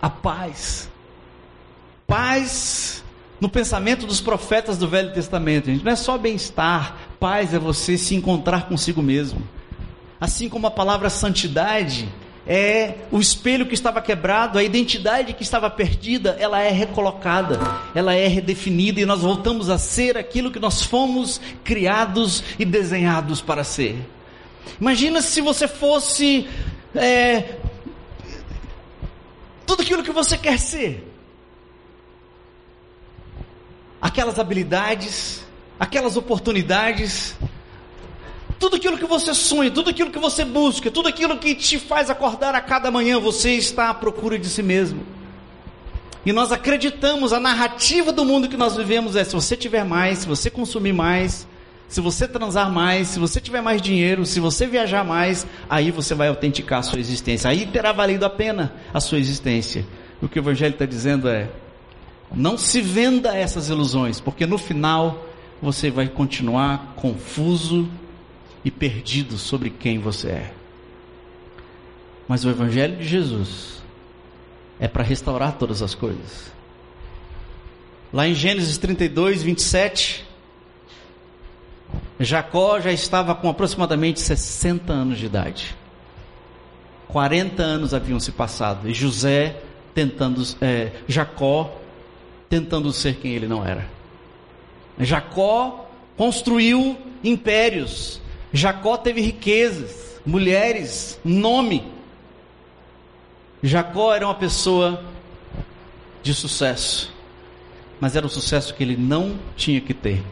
a 0.00 0.08
paz. 0.08 0.88
Paz 2.06 3.02
no 3.40 3.48
pensamento 3.48 4.06
dos 4.06 4.20
profetas 4.20 4.78
do 4.78 4.86
Velho 4.86 5.12
Testamento, 5.12 5.66
gente. 5.66 5.84
Não 5.84 5.90
é 5.90 5.96
só 5.96 6.16
bem-estar, 6.16 6.96
paz 7.18 7.52
é 7.52 7.58
você 7.58 7.98
se 7.98 8.14
encontrar 8.14 8.68
consigo 8.68 9.02
mesmo. 9.02 9.42
Assim 10.20 10.48
como 10.48 10.68
a 10.68 10.70
palavra 10.70 11.10
santidade 11.10 12.08
é 12.46 12.94
o 13.10 13.18
espelho 13.18 13.66
que 13.66 13.74
estava 13.74 14.00
quebrado, 14.00 14.56
a 14.56 14.62
identidade 14.62 15.32
que 15.32 15.42
estava 15.42 15.68
perdida, 15.68 16.36
ela 16.38 16.60
é 16.60 16.70
recolocada, 16.70 17.58
ela 17.92 18.14
é 18.14 18.28
redefinida 18.28 19.00
e 19.00 19.04
nós 19.04 19.22
voltamos 19.22 19.68
a 19.68 19.78
ser 19.78 20.16
aquilo 20.16 20.52
que 20.52 20.60
nós 20.60 20.80
fomos 20.80 21.40
criados 21.64 22.44
e 22.56 22.64
desenhados 22.64 23.40
para 23.40 23.64
ser. 23.64 23.98
Imagina 24.80 25.20
se 25.20 25.40
você 25.40 25.66
fosse 25.66 26.48
é, 26.94 27.56
tudo 29.66 29.82
aquilo 29.82 30.02
que 30.02 30.12
você 30.12 30.38
quer 30.38 30.58
ser, 30.58 31.06
aquelas 34.00 34.38
habilidades, 34.38 35.44
aquelas 35.78 36.16
oportunidades, 36.16 37.34
tudo 38.58 38.76
aquilo 38.76 38.96
que 38.96 39.04
você 39.04 39.34
sonha, 39.34 39.70
tudo 39.70 39.90
aquilo 39.90 40.10
que 40.10 40.18
você 40.18 40.44
busca, 40.44 40.90
tudo 40.90 41.08
aquilo 41.08 41.36
que 41.38 41.54
te 41.54 41.78
faz 41.78 42.08
acordar 42.08 42.54
a 42.54 42.60
cada 42.60 42.90
manhã, 42.90 43.18
você 43.18 43.52
está 43.52 43.90
à 43.90 43.94
procura 43.94 44.38
de 44.38 44.48
si 44.48 44.62
mesmo. 44.62 45.04
E 46.24 46.32
nós 46.32 46.50
acreditamos, 46.50 47.32
a 47.32 47.38
narrativa 47.38 48.12
do 48.12 48.24
mundo 48.24 48.48
que 48.48 48.56
nós 48.56 48.76
vivemos 48.76 49.14
é: 49.14 49.24
se 49.24 49.34
você 49.34 49.56
tiver 49.56 49.84
mais, 49.84 50.20
se 50.20 50.26
você 50.26 50.50
consumir 50.50 50.92
mais, 50.92 51.46
se 51.88 52.00
você 52.00 52.26
transar 52.26 52.70
mais, 52.70 53.08
se 53.08 53.18
você 53.18 53.40
tiver 53.40 53.60
mais 53.60 53.80
dinheiro, 53.80 54.26
se 54.26 54.40
você 54.40 54.66
viajar 54.66 55.04
mais, 55.04 55.46
aí 55.70 55.90
você 55.90 56.14
vai 56.14 56.28
autenticar 56.28 56.80
a 56.80 56.82
sua 56.82 56.98
existência. 56.98 57.48
Aí 57.48 57.66
terá 57.66 57.92
valido 57.92 58.24
a 58.24 58.30
pena 58.30 58.72
a 58.92 59.00
sua 59.00 59.18
existência. 59.18 59.86
O 60.20 60.28
que 60.28 60.38
o 60.38 60.42
Evangelho 60.42 60.72
está 60.72 60.84
dizendo 60.84 61.28
é: 61.28 61.48
não 62.34 62.58
se 62.58 62.80
venda 62.80 63.36
essas 63.36 63.68
ilusões, 63.68 64.20
porque 64.20 64.46
no 64.46 64.58
final 64.58 65.26
você 65.62 65.90
vai 65.90 66.08
continuar 66.08 66.94
confuso 66.96 67.88
e 68.64 68.70
perdido 68.70 69.38
sobre 69.38 69.70
quem 69.70 69.98
você 69.98 70.28
é. 70.28 70.52
Mas 72.26 72.44
o 72.44 72.50
Evangelho 72.50 72.96
de 72.96 73.06
Jesus 73.06 73.80
é 74.80 74.88
para 74.88 75.04
restaurar 75.04 75.52
todas 75.52 75.82
as 75.82 75.94
coisas. 75.94 76.52
Lá 78.12 78.26
em 78.26 78.34
Gênesis 78.34 78.76
32, 78.76 79.42
27, 79.44 80.25
Jacó 82.18 82.80
já 82.80 82.92
estava 82.92 83.34
com 83.34 83.48
aproximadamente 83.48 84.20
60 84.20 84.92
anos 84.92 85.18
de 85.18 85.26
idade. 85.26 85.76
40 87.08 87.62
anos 87.62 87.94
haviam 87.94 88.18
se 88.18 88.32
passado 88.32 88.88
e 88.88 88.94
José 88.94 89.56
tentando, 89.94 90.42
é, 90.60 90.92
Jacó 91.06 91.78
tentando 92.48 92.92
ser 92.92 93.16
quem 93.16 93.32
ele 93.32 93.46
não 93.46 93.64
era. 93.64 93.88
Jacó 94.98 95.88
construiu 96.16 96.96
impérios, 97.22 98.20
Jacó 98.52 98.96
teve 98.96 99.20
riquezas, 99.20 100.20
mulheres, 100.24 101.20
nome. 101.24 101.92
Jacó 103.62 104.14
era 104.14 104.26
uma 104.26 104.34
pessoa 104.34 105.04
de 106.22 106.32
sucesso, 106.34 107.12
mas 108.00 108.16
era 108.16 108.26
um 108.26 108.30
sucesso 108.30 108.74
que 108.74 108.82
ele 108.82 108.96
não 108.96 109.38
tinha 109.56 109.80
que 109.80 109.94
ter. 109.94 110.22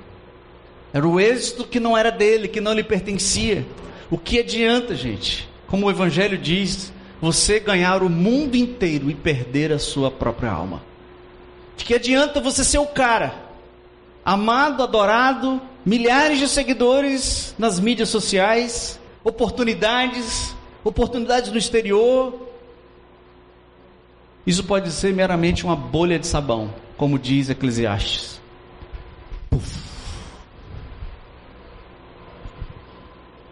Era 0.95 1.09
o 1.09 1.19
êxito 1.19 1.65
que 1.65 1.81
não 1.81 1.99
era 1.99 2.13
dele, 2.13 2.47
que 2.47 2.61
não 2.61 2.73
lhe 2.73 2.85
pertencia. 2.85 3.67
O 4.09 4.17
que 4.17 4.39
adianta, 4.39 4.95
gente? 4.95 5.49
Como 5.67 5.87
o 5.87 5.91
Evangelho 5.91 6.39
diz, 6.39 6.93
você 7.21 7.59
ganhar 7.59 8.01
o 8.01 8.09
mundo 8.09 8.55
inteiro 8.55 9.11
e 9.11 9.15
perder 9.15 9.73
a 9.73 9.79
sua 9.81 10.09
própria 10.09 10.53
alma. 10.53 10.81
De 11.77 11.85
que 11.85 11.95
adianta 11.95 12.41
você 12.41 12.63
ser 12.63 12.79
o 12.79 12.87
cara, 12.87 13.35
amado, 14.25 14.85
adorado, 14.85 15.61
milhares 15.85 16.39
de 16.39 16.47
seguidores 16.47 17.57
nas 17.59 17.81
mídias 17.81 18.09
sociais, 18.09 19.01
oportunidades, 19.25 20.55
oportunidades 20.85 21.51
no 21.51 21.59
exterior. 21.59 22.39
Isso 24.47 24.63
pode 24.63 24.93
ser 24.93 25.13
meramente 25.13 25.65
uma 25.65 25.75
bolha 25.75 26.21
de 26.21 26.29
sabão, 26.29 26.73
como 26.97 27.19
diz 27.19 27.51
Eclesiastes. 27.51 28.34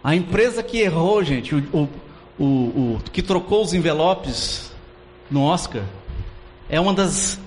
A 0.03 0.15
empresa 0.15 0.61
que 0.61 0.79
errou, 0.79 1.23
gente, 1.23 1.55
o, 1.55 1.89
o, 2.37 2.43
o, 2.43 2.99
que 3.11 3.21
trocou 3.21 3.63
os 3.63 3.73
envelopes 3.73 4.73
no 5.31 5.43
Oscar, 5.43 5.83
é 6.67 6.79
uma 6.79 6.93
das 6.93 7.39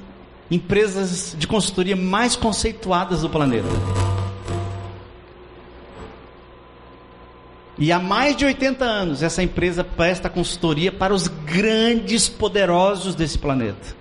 empresas 0.50 1.36
de 1.38 1.46
consultoria 1.46 1.94
mais 1.94 2.34
conceituadas 2.34 3.20
do 3.20 3.28
planeta. 3.28 3.68
E 7.78 7.92
há 7.92 7.98
mais 7.98 8.34
de 8.34 8.46
80 8.46 8.84
anos 8.84 9.22
essa 9.22 9.42
empresa 9.42 9.84
presta 9.84 10.30
consultoria 10.30 10.90
para 10.90 11.12
os 11.12 11.28
grandes 11.28 12.26
poderosos 12.26 13.14
desse 13.14 13.36
planeta. 13.36 13.94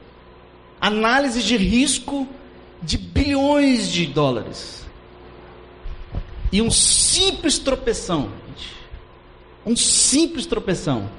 Análise 0.80 1.44
de 1.44 1.58
risco 1.58 2.26
de 2.82 2.98
bilhões 2.98 3.92
de 3.92 4.06
dólares. 4.06 4.86
E 6.52 6.62
um 6.62 6.72
simples 6.72 7.60
tropeção, 7.60 8.30
um 9.66 9.76
simples 9.76 10.46
tropeção, 10.46 11.10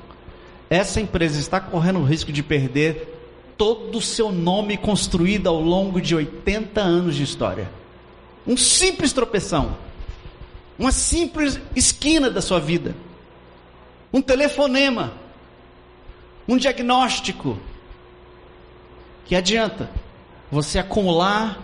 essa 0.69 1.01
empresa 1.01 1.39
está 1.41 1.61
correndo 1.61 2.01
o 2.01 2.05
risco 2.05 2.33
de 2.33 2.43
perder 2.43 3.15
todo 3.57 3.99
o 3.99 4.03
seu 4.03 4.31
nome 4.31 4.77
construído 4.77 5.49
ao 5.49 5.61
longo 5.61 6.01
de 6.01 6.15
80 6.15 6.81
anos 6.81 7.17
de 7.17 7.23
história. 7.23 7.71
Um 8.47 8.57
simples 8.57 9.13
tropeção 9.13 9.77
uma 10.79 10.93
simples 10.93 11.59
esquina 11.75 12.31
da 12.31 12.43
sua 12.43 12.61
vida, 12.61 12.95
um 14.13 14.21
telefonema, 14.21 15.13
um 16.47 16.57
diagnóstico. 16.57 17.59
Que 19.25 19.35
adianta 19.35 19.91
você 20.51 20.79
acumular 20.79 21.61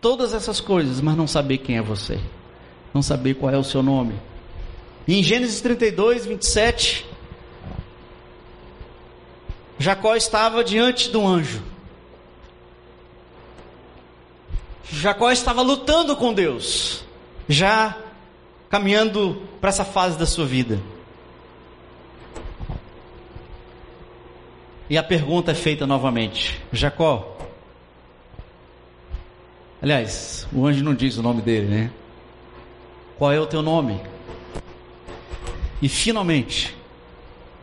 todas 0.00 0.34
essas 0.34 0.60
coisas, 0.60 1.00
mas 1.00 1.16
não 1.16 1.26
saber 1.26 1.58
quem 1.58 1.76
é 1.78 1.82
você, 1.82 2.20
não 2.94 3.02
saber 3.02 3.34
qual 3.34 3.52
é 3.52 3.58
o 3.58 3.64
seu 3.64 3.82
nome. 3.82 4.14
E 5.06 5.18
em 5.18 5.22
Gênesis 5.22 5.60
32, 5.60 6.26
27, 6.26 7.06
Jacó 9.78 10.14
estava 10.14 10.62
diante 10.62 11.10
do 11.10 11.26
anjo. 11.26 11.62
Jacó 14.84 15.30
estava 15.30 15.62
lutando 15.62 16.14
com 16.14 16.32
Deus, 16.32 17.04
já 17.48 17.96
caminhando 18.68 19.42
para 19.60 19.70
essa 19.70 19.84
fase 19.84 20.18
da 20.18 20.26
sua 20.26 20.46
vida. 20.46 20.80
E 24.88 24.98
a 24.98 25.02
pergunta 25.02 25.50
é 25.50 25.54
feita 25.54 25.86
novamente: 25.86 26.62
Jacó. 26.72 27.36
Aliás, 29.80 30.46
o 30.52 30.64
anjo 30.64 30.84
não 30.84 30.94
diz 30.94 31.16
o 31.16 31.22
nome 31.22 31.42
dele, 31.42 31.66
né? 31.66 31.90
Qual 33.18 33.32
é 33.32 33.40
o 33.40 33.46
teu 33.46 33.62
nome? 33.62 34.00
E 35.82 35.88
finalmente, 35.88 36.76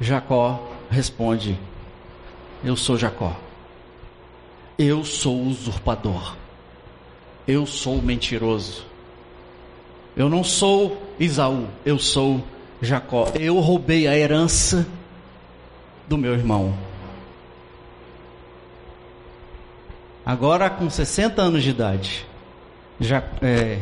Jacó 0.01 0.69
responde: 0.91 1.57
Eu 2.61 2.75
sou 2.75 2.97
Jacó. 2.97 3.33
Eu 4.77 5.05
sou 5.05 5.41
usurpador. 5.41 6.35
Eu 7.47 7.65
sou 7.65 8.01
mentiroso. 8.01 8.85
Eu 10.17 10.27
não 10.27 10.43
sou 10.43 11.01
Isaú, 11.17 11.67
eu 11.85 11.97
sou 11.97 12.43
Jacó. 12.81 13.31
Eu 13.39 13.57
roubei 13.59 14.05
a 14.05 14.17
herança 14.17 14.85
do 16.07 16.17
meu 16.17 16.33
irmão. 16.33 16.73
Agora, 20.25 20.69
com 20.69 20.89
60 20.89 21.41
anos 21.41 21.63
de 21.63 21.69
idade, 21.69 22.25
é, 23.41 23.79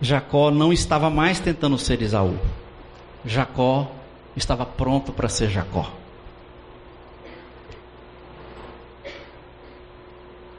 Jacó 0.00 0.50
não 0.50 0.70
estava 0.72 1.08
mais 1.08 1.40
tentando 1.40 1.78
ser 1.78 2.02
Isaú. 2.02 2.38
Jacó 3.24 3.90
estava 4.36 4.66
pronto 4.66 5.12
para 5.12 5.28
ser 5.28 5.50
Jacó. 5.50 5.90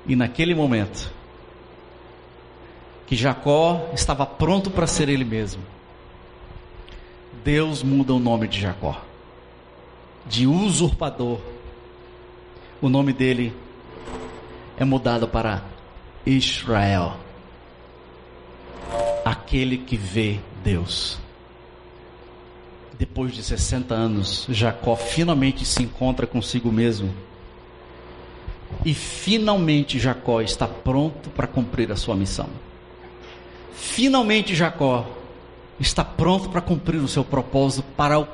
E 0.08 0.16
naquele 0.16 0.54
momento, 0.54 1.12
que 3.08 3.16
Jacó 3.16 3.90
estava 3.94 4.26
pronto 4.26 4.70
para 4.70 4.88
ser 4.88 5.10
ele 5.10 5.26
mesmo. 5.26 5.64
Deus 7.44 7.84
muda 7.84 8.14
o 8.14 8.20
nome 8.20 8.48
de 8.48 8.60
Jacó, 8.60 9.02
de 10.26 10.48
usurpador. 10.48 11.40
O 12.82 12.90
nome 12.90 13.14
dele 13.14 13.54
é 14.78 14.84
mudado 14.84 15.28
para 15.28 15.64
Israel, 16.26 17.18
aquele 19.24 19.78
que 19.78 19.96
vê 19.96 20.40
Deus. 20.64 21.25
Depois 22.98 23.34
de 23.34 23.44
60 23.44 23.94
anos, 23.94 24.46
Jacó 24.50 24.96
finalmente 24.96 25.66
se 25.66 25.84
encontra 25.84 26.26
consigo 26.26 26.72
mesmo. 26.72 27.14
E 28.86 28.94
finalmente 28.94 30.00
Jacó 30.00 30.42
está 30.42 30.66
pronto 30.68 31.30
para 31.30 31.46
cumprir 31.46 31.92
a 31.92 31.98
sua 31.98 32.16
missão. 32.16 32.48
Finalmente 33.74 34.56
Jacó 34.56 35.06
está 35.78 36.06
pronto 36.06 36.50
para 36.50 36.62
cumprir 36.62 37.02
o 37.02 37.08
seu 37.08 37.26
propósito 37.26 37.86
para 37.98 38.18
o, 38.18 38.28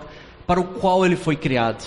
para 0.46 0.60
o 0.60 0.66
qual 0.66 1.06
ele 1.06 1.16
foi 1.16 1.36
criado. 1.36 1.84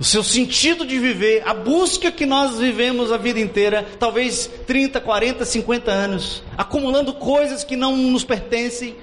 O 0.00 0.04
seu 0.04 0.22
sentido 0.24 0.86
de 0.86 0.98
viver, 0.98 1.46
a 1.46 1.52
busca 1.52 2.10
que 2.10 2.24
nós 2.24 2.58
vivemos 2.58 3.12
a 3.12 3.18
vida 3.18 3.38
inteira, 3.38 3.86
talvez 4.00 4.50
30, 4.66 5.00
40, 5.00 5.44
50 5.44 5.90
anos, 5.90 6.42
acumulando 6.56 7.12
coisas 7.12 7.62
que 7.62 7.76
não 7.76 7.96
nos 7.96 8.24
pertencem, 8.24 8.96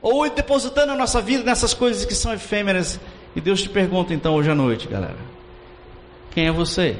ou 0.00 0.28
depositando 0.30 0.92
a 0.92 0.96
nossa 0.96 1.20
vida 1.20 1.44
nessas 1.44 1.74
coisas 1.74 2.04
que 2.04 2.14
são 2.14 2.32
efêmeras. 2.32 3.00
E 3.34 3.40
Deus 3.40 3.62
te 3.62 3.68
pergunta 3.68 4.12
então 4.12 4.34
hoje 4.34 4.50
à 4.50 4.54
noite, 4.54 4.88
galera: 4.88 5.18
quem 6.30 6.46
é 6.46 6.52
você? 6.52 6.96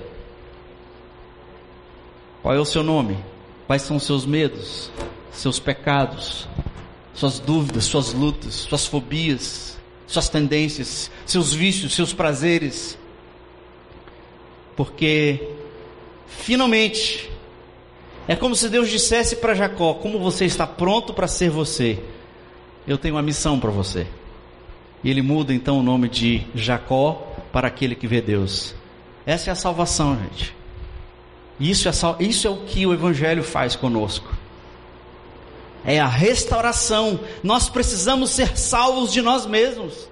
Qual 2.43 2.55
é 2.55 2.59
o 2.59 2.65
seu 2.65 2.83
nome? 2.83 3.19
Quais 3.67 3.83
são 3.83 3.97
os 3.97 4.05
seus 4.05 4.25
medos? 4.25 4.91
seus 5.33 5.59
pecados, 5.59 6.49
suas 7.15 7.39
dúvidas, 7.39 7.85
suas 7.85 8.13
lutas, 8.13 8.55
suas 8.55 8.87
fobias, 8.87 9.79
suas 10.07 10.29
tendências, 10.29 11.11
seus 11.25 11.53
vícios, 11.53 11.95
seus 11.95 12.13
prazeres. 12.13 12.99
Porque 14.77 15.49
finalmente 16.27 17.31
é 18.27 18.35
como 18.37 18.55
se 18.55 18.69
Deus 18.69 18.89
dissesse 18.89 19.37
para 19.37 19.55
Jacó: 19.55 19.95
Como 19.95 20.19
você 20.19 20.45
está 20.45 20.67
pronto 20.67 21.15
para 21.15 21.29
ser 21.29 21.51
você, 21.51 21.99
eu 22.87 22.99
tenho 22.99 23.15
uma 23.15 23.23
missão 23.23 23.59
para 23.59 23.71
você. 23.71 24.07
E 25.03 25.11
ele 25.11 25.23
muda 25.23 25.55
então 25.55 25.79
o 25.79 25.83
nome 25.83 26.09
de 26.09 26.47
Jacó 26.55 27.35
para 27.53 27.69
aquele 27.69 27.95
que 27.95 28.07
vê 28.07 28.21
Deus. 28.21 28.75
Essa 29.25 29.51
é 29.51 29.53
a 29.53 29.57
salvação, 29.57 30.19
gente. 30.19 30.55
Isso 31.59 31.89
é, 31.89 31.93
isso 32.21 32.47
é 32.47 32.51
o 32.51 32.59
que 32.59 32.87
o 32.87 32.93
Evangelho 32.93 33.43
faz 33.43 33.77
conosco 33.77 34.41
é 35.85 35.99
a 35.99 36.07
restauração. 36.07 37.21
Nós 37.43 37.69
precisamos 37.69 38.31
ser 38.31 38.57
salvos 38.57 39.13
de 39.13 39.23
nós 39.23 39.47
mesmos. 39.47 40.09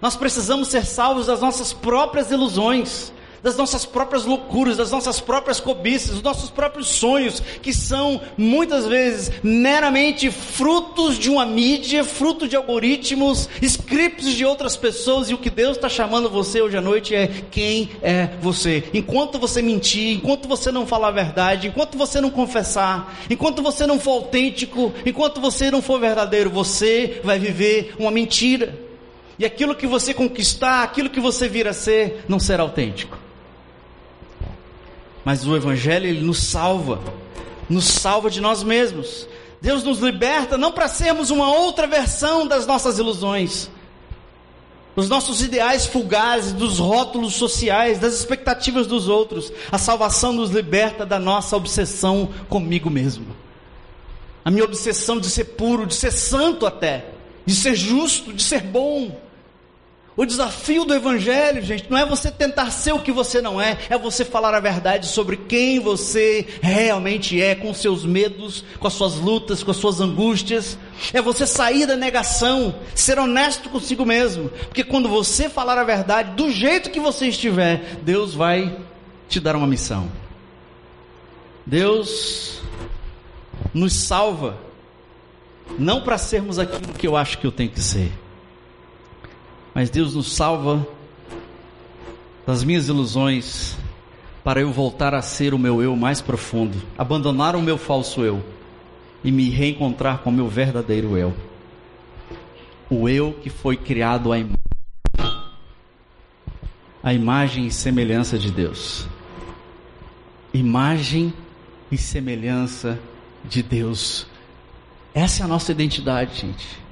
Nós 0.00 0.16
precisamos 0.16 0.68
ser 0.68 0.84
salvos 0.84 1.26
das 1.26 1.40
nossas 1.40 1.72
próprias 1.72 2.30
ilusões, 2.30 3.12
das 3.44 3.58
nossas 3.58 3.84
próprias 3.84 4.24
loucuras, 4.24 4.78
das 4.78 4.90
nossas 4.90 5.20
próprias 5.20 5.60
cobiças, 5.60 6.12
dos 6.12 6.22
nossos 6.22 6.48
próprios 6.48 6.88
sonhos, 6.88 7.42
que 7.60 7.74
são 7.74 8.18
muitas 8.38 8.86
vezes 8.86 9.30
meramente 9.42 10.30
frutos 10.30 11.18
de 11.18 11.28
uma 11.28 11.44
mídia, 11.44 12.02
fruto 12.04 12.48
de 12.48 12.56
algoritmos, 12.56 13.50
scripts 13.60 14.32
de 14.32 14.46
outras 14.46 14.76
pessoas, 14.76 15.28
e 15.28 15.34
o 15.34 15.38
que 15.38 15.50
Deus 15.50 15.76
está 15.76 15.90
chamando 15.90 16.30
você 16.30 16.62
hoje 16.62 16.78
à 16.78 16.80
noite 16.80 17.14
é 17.14 17.28
quem 17.50 17.90
é 18.00 18.30
você. 18.40 18.84
Enquanto 18.94 19.38
você 19.38 19.60
mentir, 19.60 20.16
enquanto 20.16 20.48
você 20.48 20.72
não 20.72 20.86
falar 20.86 21.08
a 21.08 21.10
verdade, 21.10 21.68
enquanto 21.68 21.98
você 21.98 22.22
não 22.22 22.30
confessar, 22.30 23.14
enquanto 23.28 23.62
você 23.62 23.86
não 23.86 24.00
for 24.00 24.12
autêntico, 24.12 24.90
enquanto 25.04 25.38
você 25.38 25.70
não 25.70 25.82
for 25.82 26.00
verdadeiro, 26.00 26.48
você 26.48 27.20
vai 27.22 27.38
viver 27.38 27.94
uma 27.98 28.10
mentira. 28.10 28.74
E 29.38 29.44
aquilo 29.44 29.74
que 29.74 29.86
você 29.86 30.14
conquistar, 30.14 30.82
aquilo 30.82 31.10
que 31.10 31.20
você 31.20 31.46
vir 31.46 31.68
a 31.68 31.74
ser, 31.74 32.24
não 32.26 32.40
será 32.40 32.62
autêntico. 32.62 33.23
Mas 35.24 35.46
o 35.46 35.56
Evangelho, 35.56 36.06
ele 36.06 36.20
nos 36.20 36.38
salva, 36.38 37.00
nos 37.68 37.84
salva 37.84 38.30
de 38.30 38.40
nós 38.40 38.62
mesmos. 38.62 39.26
Deus 39.60 39.82
nos 39.82 40.00
liberta 40.00 40.58
não 40.58 40.70
para 40.70 40.88
sermos 40.88 41.30
uma 41.30 41.50
outra 41.50 41.86
versão 41.86 42.46
das 42.46 42.66
nossas 42.66 42.98
ilusões, 42.98 43.70
dos 44.94 45.08
nossos 45.08 45.42
ideais 45.42 45.86
fugazes, 45.86 46.52
dos 46.52 46.78
rótulos 46.78 47.34
sociais, 47.34 47.98
das 47.98 48.14
expectativas 48.14 48.86
dos 48.86 49.08
outros. 49.08 49.50
A 49.72 49.78
salvação 49.78 50.32
nos 50.32 50.50
liberta 50.50 51.06
da 51.06 51.18
nossa 51.18 51.56
obsessão 51.56 52.28
comigo 52.48 52.90
mesmo. 52.90 53.26
A 54.44 54.50
minha 54.50 54.64
obsessão 54.64 55.18
de 55.18 55.30
ser 55.30 55.44
puro, 55.44 55.86
de 55.86 55.94
ser 55.94 56.12
santo 56.12 56.66
até, 56.66 57.06
de 57.46 57.54
ser 57.54 57.74
justo, 57.74 58.32
de 58.32 58.42
ser 58.42 58.60
bom. 58.60 59.18
O 60.16 60.24
desafio 60.24 60.84
do 60.84 60.94
Evangelho, 60.94 61.60
gente, 61.60 61.90
não 61.90 61.98
é 61.98 62.06
você 62.06 62.30
tentar 62.30 62.70
ser 62.70 62.92
o 62.92 63.00
que 63.00 63.10
você 63.10 63.40
não 63.40 63.60
é, 63.60 63.76
é 63.90 63.98
você 63.98 64.24
falar 64.24 64.54
a 64.54 64.60
verdade 64.60 65.08
sobre 65.08 65.36
quem 65.36 65.80
você 65.80 66.46
realmente 66.62 67.40
é, 67.42 67.56
com 67.56 67.74
seus 67.74 68.04
medos, 68.04 68.64
com 68.78 68.86
as 68.86 68.92
suas 68.92 69.16
lutas, 69.16 69.64
com 69.64 69.72
as 69.72 69.76
suas 69.76 70.00
angústias. 70.00 70.78
É 71.12 71.20
você 71.20 71.44
sair 71.48 71.84
da 71.84 71.96
negação, 71.96 72.76
ser 72.94 73.18
honesto 73.18 73.68
consigo 73.68 74.06
mesmo, 74.06 74.50
porque 74.50 74.84
quando 74.84 75.08
você 75.08 75.48
falar 75.48 75.78
a 75.78 75.84
verdade, 75.84 76.36
do 76.36 76.48
jeito 76.48 76.90
que 76.90 77.00
você 77.00 77.26
estiver, 77.26 77.96
Deus 78.02 78.34
vai 78.34 78.78
te 79.28 79.40
dar 79.40 79.56
uma 79.56 79.66
missão. 79.66 80.08
Deus 81.66 82.60
nos 83.72 83.94
salva, 83.94 84.56
não 85.76 86.02
para 86.02 86.18
sermos 86.18 86.56
aquilo 86.56 86.94
que 86.94 87.08
eu 87.08 87.16
acho 87.16 87.38
que 87.38 87.46
eu 87.46 87.52
tenho 87.52 87.70
que 87.70 87.80
ser 87.80 88.12
mas 89.74 89.90
Deus 89.90 90.14
nos 90.14 90.32
salva 90.32 90.86
das 92.46 92.62
minhas 92.62 92.88
ilusões 92.88 93.76
para 94.44 94.60
eu 94.60 94.70
voltar 94.70 95.14
a 95.14 95.22
ser 95.22 95.54
o 95.54 95.58
meu 95.58 95.82
eu 95.82 95.96
mais 95.96 96.20
profundo, 96.20 96.80
abandonar 96.96 97.56
o 97.56 97.62
meu 97.62 97.76
falso 97.76 98.22
eu 98.22 98.44
e 99.24 99.32
me 99.32 99.48
reencontrar 99.48 100.18
com 100.18 100.30
o 100.30 100.32
meu 100.32 100.48
verdadeiro 100.48 101.16
eu. 101.16 101.34
O 102.90 103.08
eu 103.08 103.32
que 103.42 103.48
foi 103.48 103.76
criado 103.76 104.30
à 104.30 104.38
imagem, 104.38 104.60
imagem 107.14 107.66
e 107.66 107.70
semelhança 107.70 108.38
de 108.38 108.50
Deus. 108.50 109.08
Imagem 110.52 111.32
e 111.90 111.96
semelhança 111.96 113.00
de 113.44 113.62
Deus. 113.62 114.26
Essa 115.14 115.42
é 115.42 115.44
a 115.44 115.48
nossa 115.48 115.72
identidade, 115.72 116.40
gente. 116.40 116.83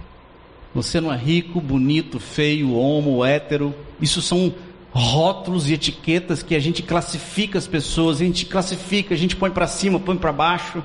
Você 0.75 1.01
não 1.01 1.13
é 1.13 1.17
rico, 1.17 1.61
bonito, 1.61 2.19
feio, 2.19 2.75
homo, 2.75 3.25
hétero. 3.25 3.75
Isso 4.01 4.23
são 4.23 4.55
rótulos 4.91 5.69
e 5.69 5.75
etiquetas 5.75 6.43
que 6.43 6.55
a 6.55 6.61
gente 6.61 6.83
classifica 6.83 7.59
as 7.59 7.67
pessoas, 7.67 8.21
a 8.21 8.25
gente 8.25 8.47
classifica, 8.47 9.15
a 9.15 9.19
gente 9.19 9.37
põe 9.37 9.51
para 9.51 9.67
cima, 9.67 10.01
põe 10.01 10.17
para 10.17 10.33
baixo. 10.33 10.83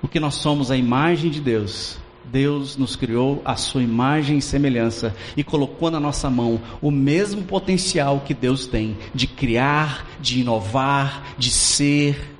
Porque 0.00 0.20
nós 0.20 0.34
somos 0.34 0.70
a 0.70 0.76
imagem 0.76 1.30
de 1.30 1.40
Deus. 1.40 1.98
Deus 2.24 2.76
nos 2.76 2.96
criou 2.96 3.42
a 3.44 3.56
sua 3.56 3.82
imagem 3.82 4.38
e 4.38 4.42
semelhança 4.42 5.14
e 5.36 5.42
colocou 5.42 5.90
na 5.90 6.00
nossa 6.00 6.30
mão 6.30 6.60
o 6.80 6.90
mesmo 6.90 7.42
potencial 7.42 8.20
que 8.20 8.32
Deus 8.32 8.66
tem 8.66 8.96
de 9.14 9.26
criar, 9.26 10.06
de 10.20 10.40
inovar, 10.40 11.34
de 11.36 11.50
ser, 11.50 12.36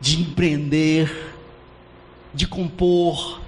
de 0.00 0.20
empreender, 0.20 1.34
de 2.32 2.46
compor, 2.46 3.40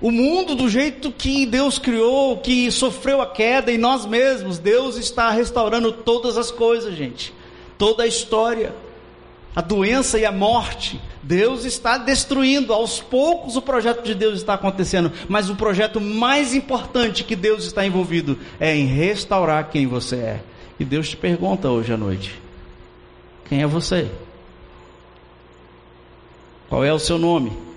o 0.00 0.10
mundo 0.12 0.54
do 0.54 0.68
jeito 0.68 1.10
que 1.10 1.44
Deus 1.44 1.78
criou, 1.78 2.38
que 2.38 2.70
sofreu 2.70 3.20
a 3.20 3.26
queda 3.26 3.72
em 3.72 3.78
nós 3.78 4.06
mesmos, 4.06 4.58
Deus 4.58 4.96
está 4.96 5.30
restaurando 5.30 5.90
todas 5.90 6.36
as 6.36 6.50
coisas, 6.50 6.94
gente. 6.94 7.34
Toda 7.76 8.04
a 8.04 8.06
história, 8.06 8.72
a 9.56 9.60
doença 9.60 10.18
e 10.18 10.24
a 10.24 10.30
morte, 10.30 11.00
Deus 11.20 11.64
está 11.64 11.98
destruindo. 11.98 12.72
Aos 12.72 13.00
poucos 13.00 13.56
o 13.56 13.62
projeto 13.62 14.04
de 14.04 14.14
Deus 14.14 14.38
está 14.38 14.54
acontecendo, 14.54 15.12
mas 15.28 15.50
o 15.50 15.56
projeto 15.56 16.00
mais 16.00 16.54
importante 16.54 17.24
que 17.24 17.34
Deus 17.34 17.64
está 17.64 17.84
envolvido 17.84 18.38
é 18.60 18.76
em 18.76 18.86
restaurar 18.86 19.68
quem 19.68 19.86
você 19.86 20.16
é. 20.16 20.40
E 20.78 20.84
Deus 20.84 21.08
te 21.08 21.16
pergunta 21.16 21.68
hoje 21.68 21.92
à 21.92 21.96
noite: 21.96 22.40
quem 23.48 23.62
é 23.62 23.66
você? 23.66 24.08
Qual 26.68 26.84
é 26.84 26.92
o 26.92 26.98
seu 27.00 27.18
nome? 27.18 27.67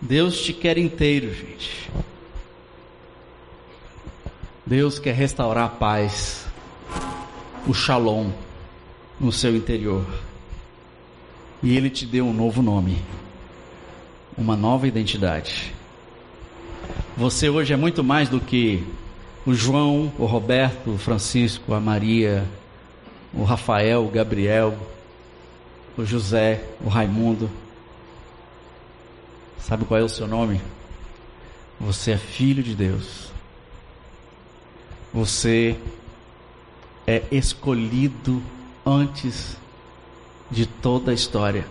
Deus 0.00 0.40
te 0.40 0.52
quer 0.52 0.78
inteiro, 0.78 1.34
gente. 1.34 1.90
Deus 4.64 4.98
quer 4.98 5.14
restaurar 5.14 5.64
a 5.64 5.68
paz, 5.68 6.46
o 7.66 7.74
shalom 7.74 8.30
no 9.18 9.32
seu 9.32 9.56
interior. 9.56 10.06
E 11.62 11.76
Ele 11.76 11.90
te 11.90 12.06
deu 12.06 12.26
um 12.26 12.32
novo 12.32 12.62
nome, 12.62 13.02
uma 14.36 14.56
nova 14.56 14.86
identidade. 14.86 15.74
Você 17.16 17.48
hoje 17.48 17.72
é 17.72 17.76
muito 17.76 18.04
mais 18.04 18.28
do 18.28 18.38
que 18.38 18.84
o 19.44 19.52
João, 19.52 20.12
o 20.18 20.26
Roberto, 20.26 20.90
o 20.90 20.98
Francisco, 20.98 21.74
a 21.74 21.80
Maria, 21.80 22.46
o 23.34 23.42
Rafael, 23.42 24.04
o 24.04 24.08
Gabriel, 24.08 24.78
o 25.96 26.04
José, 26.04 26.62
o 26.84 26.88
Raimundo. 26.88 27.50
Sabe 29.60 29.84
qual 29.84 30.00
é 30.00 30.02
o 30.02 30.08
seu 30.08 30.26
nome? 30.26 30.60
Você 31.80 32.12
é 32.12 32.16
filho 32.16 32.62
de 32.62 32.74
Deus. 32.74 33.30
Você 35.12 35.76
é 37.06 37.22
escolhido 37.30 38.42
antes 38.84 39.56
de 40.50 40.66
toda 40.66 41.10
a 41.10 41.14
história. 41.14 41.66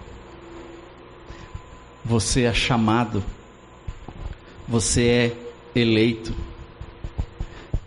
Você 2.04 2.44
é 2.44 2.54
chamado. 2.54 3.24
Você 4.68 5.08
é 5.08 5.38
eleito. 5.80 6.34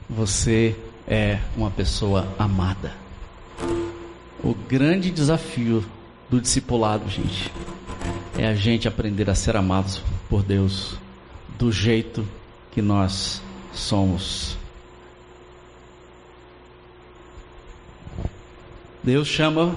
Você 0.08 0.76
é 1.06 1.38
uma 1.56 1.70
pessoa 1.70 2.28
amada. 2.38 2.92
O 4.42 4.54
grande 4.54 5.10
desafio 5.10 5.84
do 6.28 6.40
discipulado, 6.40 7.08
gente, 7.08 7.52
é 8.40 8.46
a 8.46 8.54
gente 8.54 8.88
aprender 8.88 9.28
a 9.28 9.34
ser 9.34 9.54
amados 9.54 10.02
por 10.26 10.42
Deus 10.42 10.94
do 11.58 11.70
jeito 11.70 12.26
que 12.72 12.80
nós 12.80 13.42
somos. 13.70 14.56
Deus 19.04 19.28
chama, 19.28 19.76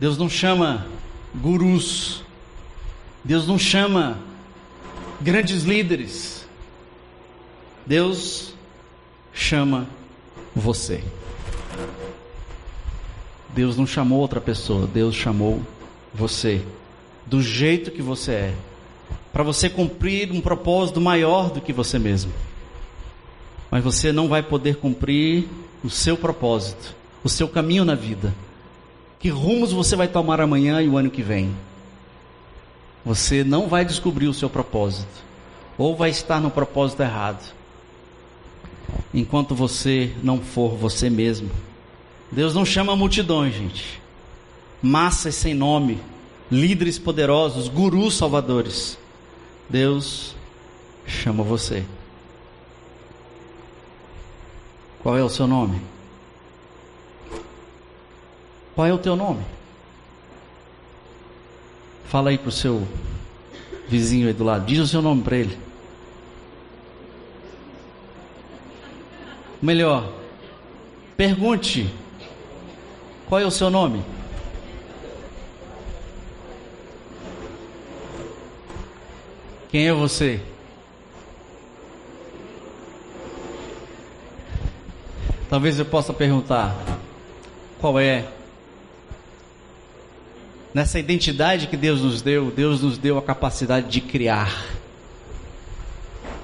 Deus 0.00 0.16
não 0.16 0.26
chama 0.26 0.86
gurus, 1.34 2.22
Deus 3.22 3.46
não 3.46 3.58
chama 3.58 4.18
grandes 5.20 5.64
líderes, 5.64 6.48
Deus 7.84 8.54
chama 9.34 9.86
você. 10.56 11.04
Deus 13.50 13.76
não 13.76 13.86
chamou 13.86 14.18
outra 14.18 14.40
pessoa, 14.40 14.86
Deus 14.86 15.14
chamou 15.14 15.60
você 16.14 16.64
do 17.28 17.42
jeito 17.42 17.90
que 17.90 18.00
você 18.00 18.32
é, 18.32 18.54
para 19.32 19.42
você 19.42 19.68
cumprir 19.68 20.32
um 20.32 20.40
propósito 20.40 21.00
maior 21.00 21.50
do 21.50 21.60
que 21.60 21.72
você 21.72 21.98
mesmo. 21.98 22.32
Mas 23.70 23.84
você 23.84 24.12
não 24.12 24.28
vai 24.28 24.42
poder 24.42 24.76
cumprir 24.76 25.46
o 25.84 25.90
seu 25.90 26.16
propósito, 26.16 26.94
o 27.22 27.28
seu 27.28 27.46
caminho 27.46 27.84
na 27.84 27.94
vida. 27.94 28.34
Que 29.20 29.28
rumos 29.28 29.72
você 29.72 29.94
vai 29.94 30.08
tomar 30.08 30.40
amanhã 30.40 30.80
e 30.80 30.88
o 30.88 30.96
ano 30.96 31.10
que 31.10 31.22
vem? 31.22 31.54
Você 33.04 33.44
não 33.44 33.68
vai 33.68 33.84
descobrir 33.84 34.26
o 34.26 34.34
seu 34.34 34.48
propósito, 34.48 35.24
ou 35.76 35.96
vai 35.96 36.10
estar 36.10 36.40
no 36.40 36.50
propósito 36.50 37.02
errado, 37.02 37.54
enquanto 39.12 39.54
você 39.54 40.12
não 40.22 40.40
for 40.40 40.76
você 40.76 41.10
mesmo. 41.10 41.50
Deus 42.30 42.54
não 42.54 42.64
chama 42.64 42.96
multidões, 42.96 43.54
gente. 43.54 44.00
Massas 44.82 45.34
sem 45.34 45.54
nome, 45.54 46.00
líderes 46.50 46.98
poderosos, 46.98 47.68
gurus 47.68 48.16
salvadores. 48.16 48.98
Deus 49.68 50.34
chama 51.06 51.42
você. 51.42 51.84
Qual 55.02 55.16
é 55.16 55.22
o 55.22 55.28
seu 55.28 55.46
nome? 55.46 55.80
Qual 58.74 58.86
é 58.86 58.92
o 58.92 58.98
teu 58.98 59.16
nome? 59.16 59.44
Fala 62.06 62.30
aí 62.30 62.38
pro 62.38 62.50
seu 62.50 62.86
vizinho 63.88 64.28
aí 64.28 64.32
do 64.32 64.44
lado. 64.44 64.64
Diz 64.66 64.78
o 64.78 64.86
seu 64.86 65.02
nome 65.02 65.22
para 65.22 65.36
ele. 65.36 65.58
Melhor, 69.60 70.12
pergunte: 71.16 71.92
qual 73.28 73.40
é 73.40 73.44
o 73.44 73.50
seu 73.50 73.68
nome? 73.68 74.02
Quem 79.70 79.86
é 79.86 79.92
você? 79.92 80.40
Talvez 85.50 85.78
eu 85.78 85.84
possa 85.84 86.12
perguntar: 86.12 86.74
qual 87.78 87.98
é 87.98 88.28
nessa 90.72 90.98
identidade 90.98 91.66
que 91.66 91.76
Deus 91.76 92.00
nos 92.02 92.22
deu, 92.22 92.50
Deus 92.50 92.82
nos 92.82 92.98
deu 92.98 93.18
a 93.18 93.22
capacidade 93.22 93.88
de 93.88 94.00
criar, 94.00 94.66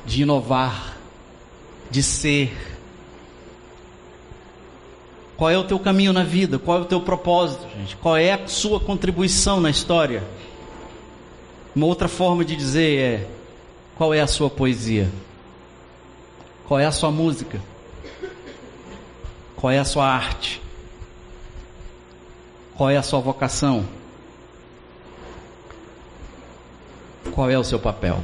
de 0.04 0.22
inovar, 0.22 0.96
de 1.90 2.02
ser. 2.02 2.52
Qual 5.36 5.50
é 5.50 5.58
o 5.58 5.64
teu 5.64 5.78
caminho 5.78 6.12
na 6.12 6.22
vida? 6.22 6.58
Qual 6.58 6.78
é 6.78 6.80
o 6.80 6.84
teu 6.84 7.00
propósito, 7.00 7.66
gente? 7.76 7.96
Qual 7.96 8.16
é 8.16 8.32
a 8.32 8.46
sua 8.46 8.78
contribuição 8.78 9.60
na 9.60 9.70
história? 9.70 10.22
Uma 11.74 11.86
outra 11.86 12.08
forma 12.08 12.44
de 12.44 12.54
dizer 12.54 12.98
é: 12.98 13.28
qual 13.96 14.14
é 14.14 14.20
a 14.20 14.26
sua 14.26 14.48
poesia? 14.48 15.10
Qual 16.66 16.78
é 16.78 16.86
a 16.86 16.92
sua 16.92 17.10
música? 17.10 17.60
Qual 19.56 19.70
é 19.70 19.78
a 19.78 19.84
sua 19.84 20.06
arte? 20.06 20.62
Qual 22.76 22.90
é 22.90 22.96
a 22.96 23.02
sua 23.02 23.20
vocação? 23.20 23.86
Qual 27.32 27.50
é 27.50 27.58
o 27.58 27.64
seu 27.64 27.78
papel? 27.78 28.22